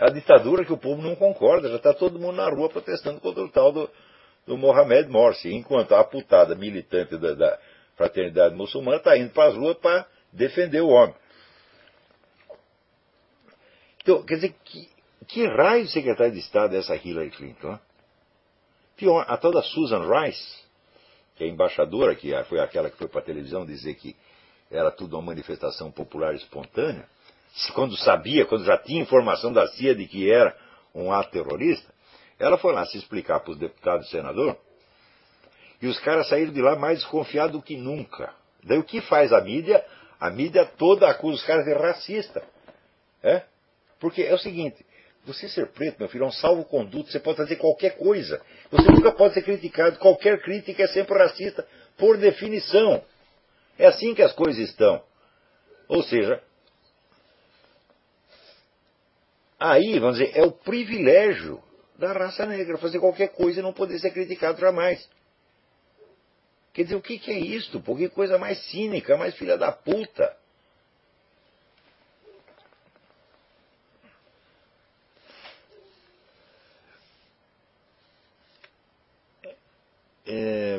a 0.00 0.08
ditadura 0.08 0.64
que 0.64 0.72
o 0.72 0.78
povo 0.78 1.02
não 1.02 1.14
concorda, 1.14 1.68
já 1.68 1.76
está 1.76 1.92
todo 1.92 2.18
mundo 2.18 2.36
na 2.36 2.48
rua 2.48 2.70
protestando 2.70 3.20
contra 3.20 3.42
o 3.42 3.48
tal 3.50 3.70
do, 3.70 3.90
do 4.46 4.56
Mohamed 4.56 5.10
Morsi, 5.10 5.52
enquanto 5.52 5.94
a 5.94 6.02
putada 6.02 6.54
militante 6.54 7.18
da, 7.18 7.34
da 7.34 7.58
fraternidade 7.96 8.54
muçulmana 8.54 8.96
está 8.96 9.16
indo 9.16 9.30
para 9.30 9.50
as 9.50 9.56
ruas 9.56 9.76
para 9.76 10.06
defender 10.32 10.80
o 10.80 10.88
homem. 10.88 11.14
Então, 14.02 14.22
quer 14.22 14.36
dizer, 14.36 14.54
que, 14.64 14.88
que 15.28 15.46
raio 15.46 15.84
de 15.84 15.92
secretário 15.92 16.32
de 16.32 16.38
Estado 16.38 16.74
é 16.74 16.78
essa 16.78 16.96
Hillary 16.96 17.30
Clinton? 17.30 17.78
Pior, 18.96 19.24
a 19.28 19.36
tal 19.36 19.52
da 19.52 19.62
Susan 19.62 20.02
Rice, 20.08 20.64
que 21.36 21.44
é 21.44 21.46
embaixadora, 21.46 22.14
que 22.14 22.32
foi 22.44 22.58
aquela 22.60 22.90
que 22.90 22.96
foi 22.96 23.08
para 23.08 23.20
a 23.20 23.24
televisão 23.24 23.66
dizer 23.66 23.94
que 23.96 24.16
era 24.70 24.90
tudo 24.90 25.16
uma 25.16 25.26
manifestação 25.26 25.90
popular 25.90 26.34
espontânea, 26.34 27.06
quando 27.74 27.96
sabia, 27.96 28.46
quando 28.46 28.64
já 28.64 28.78
tinha 28.78 29.02
informação 29.02 29.52
da 29.52 29.66
CIA 29.68 29.94
de 29.94 30.06
que 30.06 30.30
era 30.30 30.56
um 30.94 31.12
ato 31.12 31.30
terrorista, 31.30 31.92
ela 32.38 32.56
foi 32.56 32.72
lá 32.72 32.86
se 32.86 32.96
explicar 32.96 33.40
para 33.40 33.52
os 33.52 33.58
deputados 33.58 34.06
e 34.06 34.10
senadores, 34.10 34.56
e 35.82 35.86
os 35.86 35.98
caras 36.00 36.28
saíram 36.28 36.52
de 36.52 36.60
lá 36.60 36.76
mais 36.76 36.98
desconfiados 36.98 37.52
do 37.52 37.62
que 37.62 37.76
nunca. 37.76 38.34
Daí 38.62 38.78
o 38.78 38.84
que 38.84 39.00
faz 39.00 39.32
a 39.32 39.40
mídia? 39.40 39.84
A 40.18 40.28
mídia 40.28 40.66
toda 40.66 41.08
acusa 41.08 41.36
os 41.36 41.42
caras 41.44 41.64
de 41.64 41.72
racista. 41.72 42.42
É? 43.22 43.42
Porque 43.98 44.22
é 44.22 44.34
o 44.34 44.38
seguinte, 44.38 44.84
você 45.24 45.48
ser 45.48 45.68
preto, 45.68 45.98
meu 45.98 46.08
filho, 46.08 46.24
é 46.24 46.28
um 46.28 46.32
salvo-conduto, 46.32 47.10
você 47.10 47.20
pode 47.20 47.36
fazer 47.38 47.56
qualquer 47.56 47.96
coisa. 47.96 48.40
Você 48.70 48.90
nunca 48.90 49.12
pode 49.12 49.34
ser 49.34 49.42
criticado, 49.42 49.98
qualquer 49.98 50.40
crítica 50.42 50.82
é 50.82 50.86
sempre 50.88 51.16
racista, 51.18 51.66
por 51.96 52.16
definição. 52.16 53.02
É 53.78 53.86
assim 53.86 54.14
que 54.14 54.22
as 54.22 54.32
coisas 54.32 54.68
estão. 54.68 55.02
Ou 55.88 56.02
seja, 56.02 56.42
aí, 59.60 59.98
vamos 59.98 60.18
dizer, 60.18 60.36
é 60.36 60.42
o 60.42 60.50
privilégio 60.50 61.62
da 61.98 62.12
raça 62.12 62.46
negra 62.46 62.78
fazer 62.78 62.98
qualquer 62.98 63.28
coisa 63.28 63.60
e 63.60 63.62
não 63.62 63.74
poder 63.74 63.98
ser 63.98 64.10
criticado 64.10 64.58
jamais. 64.58 65.06
Quer 66.72 66.84
dizer, 66.84 66.96
o 66.96 67.02
que, 67.02 67.18
que 67.18 67.30
é 67.30 67.38
isto? 67.38 67.80
Por 67.80 67.98
que 67.98 68.08
coisa 68.08 68.38
mais 68.38 68.58
cínica, 68.70 69.16
mais 69.16 69.34
filha 69.34 69.58
da 69.58 69.70
puta? 69.70 70.34
É, 80.24 80.78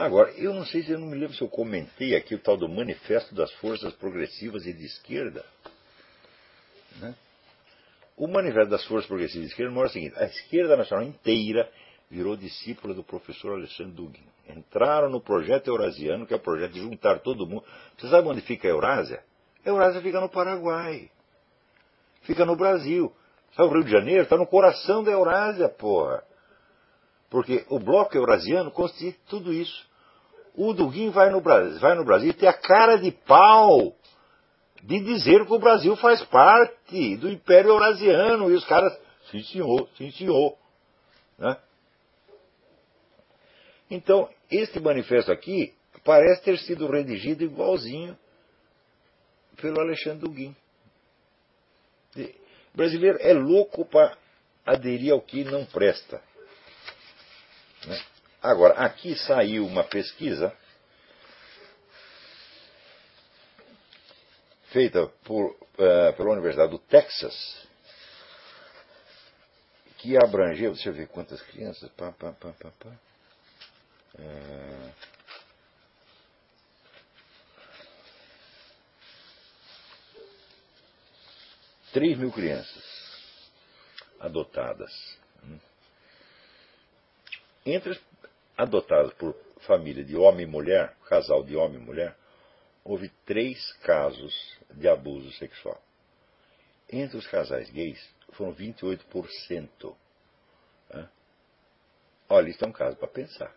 Agora, 0.00 0.30
eu 0.32 0.54
não 0.54 0.64
sei 0.64 0.82
se 0.82 0.92
eu 0.92 0.98
não 0.98 1.06
me 1.06 1.16
lembro 1.16 1.34
se 1.34 1.42
eu 1.42 1.48
comentei 1.48 2.14
aqui 2.16 2.34
o 2.34 2.38
tal 2.38 2.56
do 2.56 2.68
Manifesto 2.68 3.34
das 3.34 3.52
Forças 3.54 3.92
Progressivas 3.94 4.66
e 4.66 4.72
de 4.72 4.84
Esquerda. 4.86 5.44
Né? 7.00 7.14
O 8.16 8.26
Manifesto 8.26 8.70
das 8.70 8.84
Forças 8.84 9.06
Progressivas 9.06 9.44
e 9.44 9.46
de 9.46 9.52
Esquerda 9.52 9.72
mostra 9.72 9.90
o 9.90 9.92
seguinte: 9.92 10.18
a 10.18 10.24
esquerda 10.24 10.76
nacional 10.76 11.04
inteira 11.04 11.70
virou 12.10 12.36
discípula 12.36 12.94
do 12.94 13.04
professor 13.04 13.52
Alexandre 13.52 13.92
Dugin. 13.92 14.24
Entraram 14.48 15.08
no 15.08 15.20
projeto 15.20 15.68
eurasiano, 15.68 16.26
que 16.26 16.34
é 16.34 16.36
o 16.36 16.40
projeto 16.40 16.72
de 16.72 16.80
juntar 16.80 17.20
todo 17.20 17.46
mundo. 17.46 17.64
Você 17.96 18.08
sabe 18.08 18.26
onde 18.26 18.40
fica 18.40 18.66
a 18.66 18.70
Eurásia? 18.70 19.22
A 19.64 19.68
Eurásia 19.68 20.00
fica 20.00 20.20
no 20.20 20.28
Paraguai 20.28 21.10
fica 22.22 22.44
no 22.44 22.56
Brasil. 22.56 23.12
Sabe 23.56 23.68
o 23.68 23.72
Rio 23.72 23.84
de 23.84 23.90
Janeiro? 23.90 24.22
Está 24.22 24.36
no 24.36 24.46
coração 24.46 25.02
da 25.02 25.10
Eurásia, 25.10 25.68
porra. 25.68 26.22
Porque 27.28 27.64
o 27.68 27.78
bloco 27.78 28.16
eurasiano 28.16 28.70
constitui 28.70 29.16
tudo 29.28 29.52
isso. 29.52 29.88
O 30.62 30.74
Duguin 30.74 31.08
vai 31.08 31.30
no 31.30 31.40
Brasil, 31.40 31.80
vai 31.80 31.94
no 31.94 32.04
Brasil 32.04 32.34
tem 32.34 32.46
a 32.46 32.52
cara 32.52 32.98
de 32.98 33.10
pau 33.10 33.96
de 34.82 35.00
dizer 35.00 35.46
que 35.46 35.54
o 35.54 35.58
Brasil 35.58 35.96
faz 35.96 36.22
parte 36.24 37.16
do 37.16 37.30
Império 37.30 37.70
Eurasiano. 37.70 38.50
E 38.50 38.54
os 38.54 38.64
caras, 38.66 38.94
sim 39.30 39.42
senhor, 39.42 39.88
sim 39.96 40.10
senhor. 40.10 40.58
Né? 41.38 41.56
Então, 43.90 44.28
este 44.50 44.78
manifesto 44.78 45.32
aqui 45.32 45.72
parece 46.04 46.42
ter 46.42 46.58
sido 46.58 46.86
redigido 46.90 47.42
igualzinho 47.42 48.14
pelo 49.56 49.80
Alexandre 49.80 50.18
Duguin. 50.18 50.54
O 52.14 52.76
brasileiro 52.76 53.16
é 53.22 53.32
louco 53.32 53.86
para 53.86 54.14
aderir 54.66 55.10
ao 55.10 55.22
que 55.22 55.42
não 55.42 55.64
presta. 55.64 56.22
Né? 57.86 57.98
Agora, 58.42 58.74
aqui 58.74 59.14
saiu 59.16 59.66
uma 59.66 59.84
pesquisa 59.84 60.56
feita 64.70 65.06
por, 65.24 65.50
uh, 65.50 66.16
pela 66.16 66.30
Universidade 66.30 66.70
do 66.70 66.78
Texas, 66.78 67.68
que 69.98 70.16
abrangeu, 70.16 70.72
deixa 70.72 70.88
eu 70.88 70.94
ver 70.94 71.08
quantas 71.08 71.42
crianças. 71.42 71.90
Pá, 71.90 72.12
pá, 72.12 72.32
pá, 72.32 72.52
pá, 72.52 72.70
pá. 72.78 72.90
Uh, 74.14 74.92
3 81.92 82.16
mil 82.18 82.32
crianças 82.32 82.84
adotadas. 84.20 85.18
Entre 87.66 87.92
as 87.92 88.09
adotadas 88.62 89.12
por 89.14 89.34
família 89.60 90.04
de 90.04 90.16
homem 90.16 90.46
e 90.46 90.50
mulher, 90.50 90.96
casal 91.08 91.42
de 91.42 91.56
homem 91.56 91.80
e 91.80 91.84
mulher, 91.84 92.16
houve 92.84 93.08
três 93.24 93.72
casos 93.84 94.34
de 94.72 94.88
abuso 94.88 95.30
sexual. 95.32 95.80
Entre 96.88 97.16
os 97.16 97.26
casais 97.26 97.70
gays, 97.70 98.00
foram 98.32 98.54
28%. 98.54 99.94
Olha, 102.28 102.48
isso 102.48 102.64
é 102.64 102.68
um 102.68 102.72
caso 102.72 102.96
para 102.96 103.08
pensar. 103.08 103.52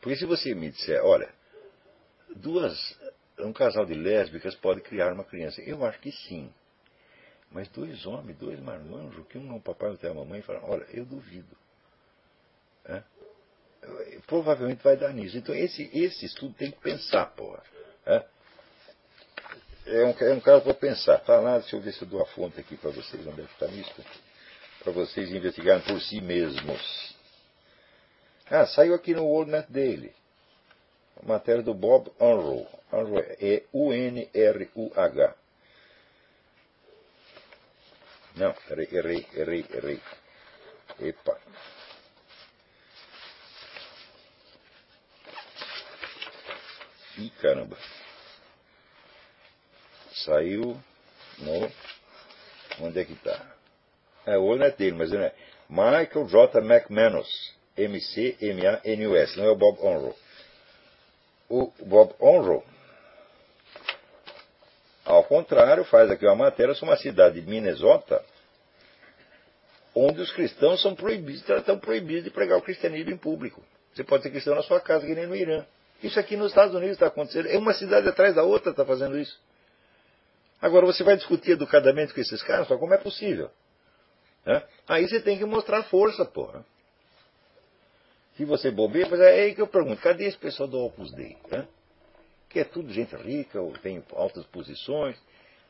Porque 0.00 0.16
se 0.16 0.26
você 0.26 0.54
me 0.54 0.70
disser, 0.70 1.02
olha, 1.02 1.32
duas 2.36 2.98
um 3.38 3.52
casal 3.52 3.86
de 3.86 3.94
lésbicas 3.94 4.54
pode 4.56 4.82
criar 4.82 5.12
uma 5.12 5.24
criança. 5.24 5.60
Eu 5.62 5.84
acho 5.84 5.98
que 6.00 6.12
sim. 6.12 6.52
Mas 7.50 7.68
dois 7.68 8.06
homens, 8.06 8.36
dois 8.38 8.60
marmanjos, 8.60 9.26
que 9.26 9.38
um 9.38 9.44
não 9.44 9.56
é 9.56 9.58
o 9.58 9.62
papai 9.62 9.88
e 9.88 9.92
outro 9.92 10.06
é 10.06 10.10
a 10.10 10.14
mamãe, 10.14 10.42
falam, 10.42 10.62
olha, 10.64 10.84
eu 10.90 11.04
duvido. 11.04 11.56
É? 12.86 13.02
Provavelmente 14.26 14.82
vai 14.82 14.96
dar 14.96 15.12
nisso. 15.12 15.36
Então 15.36 15.54
esse, 15.54 15.90
esse 15.92 16.26
estudo 16.26 16.54
tem 16.54 16.70
que 16.70 16.80
pensar, 16.80 17.26
porra. 17.26 17.62
É, 18.06 18.24
é 19.86 20.04
um, 20.04 20.10
é 20.10 20.34
um 20.34 20.40
caso 20.40 20.62
para 20.62 20.74
pensar. 20.74 21.18
Tá 21.18 21.40
lá, 21.40 21.58
deixa 21.58 21.76
eu 21.76 21.80
ver 21.80 21.92
se 21.92 22.02
eu 22.02 22.08
dou 22.08 22.22
a 22.22 22.26
fonte 22.26 22.60
aqui 22.60 22.76
para 22.76 22.90
vocês, 22.90 23.26
onde 23.26 23.42
é 23.42 23.44
que 23.44 23.52
está 23.52 23.66
isso? 23.66 24.04
Para 24.82 24.92
vocês 24.92 25.30
investigarem 25.30 25.82
por 25.82 26.00
si 26.00 26.20
mesmos. 26.20 27.16
Ah, 28.50 28.66
saiu 28.66 28.94
aqui 28.94 29.14
no 29.14 29.24
WorldNet 29.24 29.70
dele 29.70 30.14
matéria 31.22 31.62
do 31.62 31.74
Bob 31.74 32.10
Unruh. 32.20 32.66
Unruh 32.92 33.18
é 33.40 33.62
U-N-R-U-H. 33.72 35.34
Não, 38.36 38.54
errei, 38.70 39.26
errei, 39.34 39.66
errei. 39.70 40.00
Epa. 41.00 41.38
Ih, 47.18 47.30
caramba. 47.40 47.76
Saiu 50.24 50.80
no. 51.38 51.72
Onde 52.80 53.00
é 53.00 53.04
que 53.04 53.12
está? 53.12 53.54
É, 54.26 54.38
o 54.38 54.44
olho 54.44 54.62
é 54.64 54.70
dele, 54.70 54.96
mas 54.96 55.10
não 55.10 55.20
é. 55.20 55.34
Michael 55.68 56.26
J. 56.28 56.60
McManus. 56.60 57.52
M-C-M-A-N-U-S. 57.76 59.38
Não 59.38 59.46
é 59.46 59.50
o 59.50 59.56
Bob 59.56 59.78
Unruh 59.80 60.14
o 61.52 61.70
Bob 61.84 62.14
Onro, 62.18 62.64
ao 65.04 65.22
contrário, 65.24 65.84
faz 65.84 66.10
aqui 66.10 66.24
uma 66.24 66.34
matéria 66.34 66.74
sobre 66.74 66.94
uma 66.94 66.96
cidade 66.96 67.42
de 67.42 67.46
Minnesota, 67.46 68.24
onde 69.94 70.22
os 70.22 70.32
cristãos 70.32 70.80
são 70.80 70.94
proibidos, 70.94 71.46
estão 71.46 71.78
proibidos 71.78 72.24
de 72.24 72.30
pregar 72.30 72.56
o 72.56 72.62
cristianismo 72.62 73.10
em 73.10 73.18
público. 73.18 73.62
Você 73.92 74.02
pode 74.02 74.22
ser 74.22 74.30
cristão 74.30 74.54
na 74.54 74.62
sua 74.62 74.80
casa, 74.80 75.04
que 75.04 75.14
nem 75.14 75.26
no 75.26 75.36
Irã. 75.36 75.66
Isso 76.02 76.18
aqui 76.18 76.36
nos 76.36 76.48
Estados 76.48 76.74
Unidos 76.74 76.94
está 76.94 77.06
acontecendo. 77.06 77.46
É 77.46 77.56
uma 77.56 77.72
cidade 77.74 78.08
atrás 78.08 78.34
da 78.34 78.42
outra 78.42 78.70
está 78.70 78.84
fazendo 78.84 79.18
isso. 79.18 79.38
Agora 80.60 80.86
você 80.86 81.02
vai 81.02 81.16
discutir 81.16 81.52
educadamente 81.52 82.12
com 82.12 82.20
esses 82.20 82.42
caras, 82.42 82.68
só 82.68 82.76
como 82.76 82.94
é 82.94 82.98
possível. 82.98 83.50
Né? 84.44 84.62
Aí 84.88 85.08
você 85.08 85.20
tem 85.20 85.38
que 85.38 85.44
mostrar 85.44 85.82
força, 85.84 86.24
porra. 86.24 86.64
Se 88.36 88.44
você 88.44 88.70
bobeia, 88.70 89.06
é 89.06 89.42
aí 89.42 89.54
que 89.54 89.60
eu 89.60 89.66
pergunto, 89.66 90.00
cadê 90.00 90.24
esse 90.24 90.38
pessoal 90.38 90.68
do 90.68 90.78
Opus 90.78 91.12
Dei? 91.12 91.36
Né? 91.50 91.66
Que 92.48 92.60
é 92.60 92.64
tudo 92.64 92.92
gente 92.92 93.14
rica, 93.16 93.60
ou 93.60 93.72
tem 93.78 94.02
altas 94.12 94.44
posições, 94.46 95.16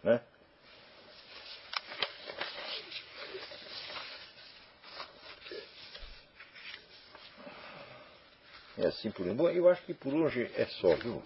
né? 0.02 0.20
É 8.78 8.86
assim 8.86 9.10
por 9.10 9.26
Bom, 9.34 9.50
eu 9.50 9.68
acho 9.68 9.82
que 9.82 9.92
por 9.92 10.14
hoje 10.14 10.50
é 10.56 10.64
só, 10.66 10.94
viu? 10.96 11.22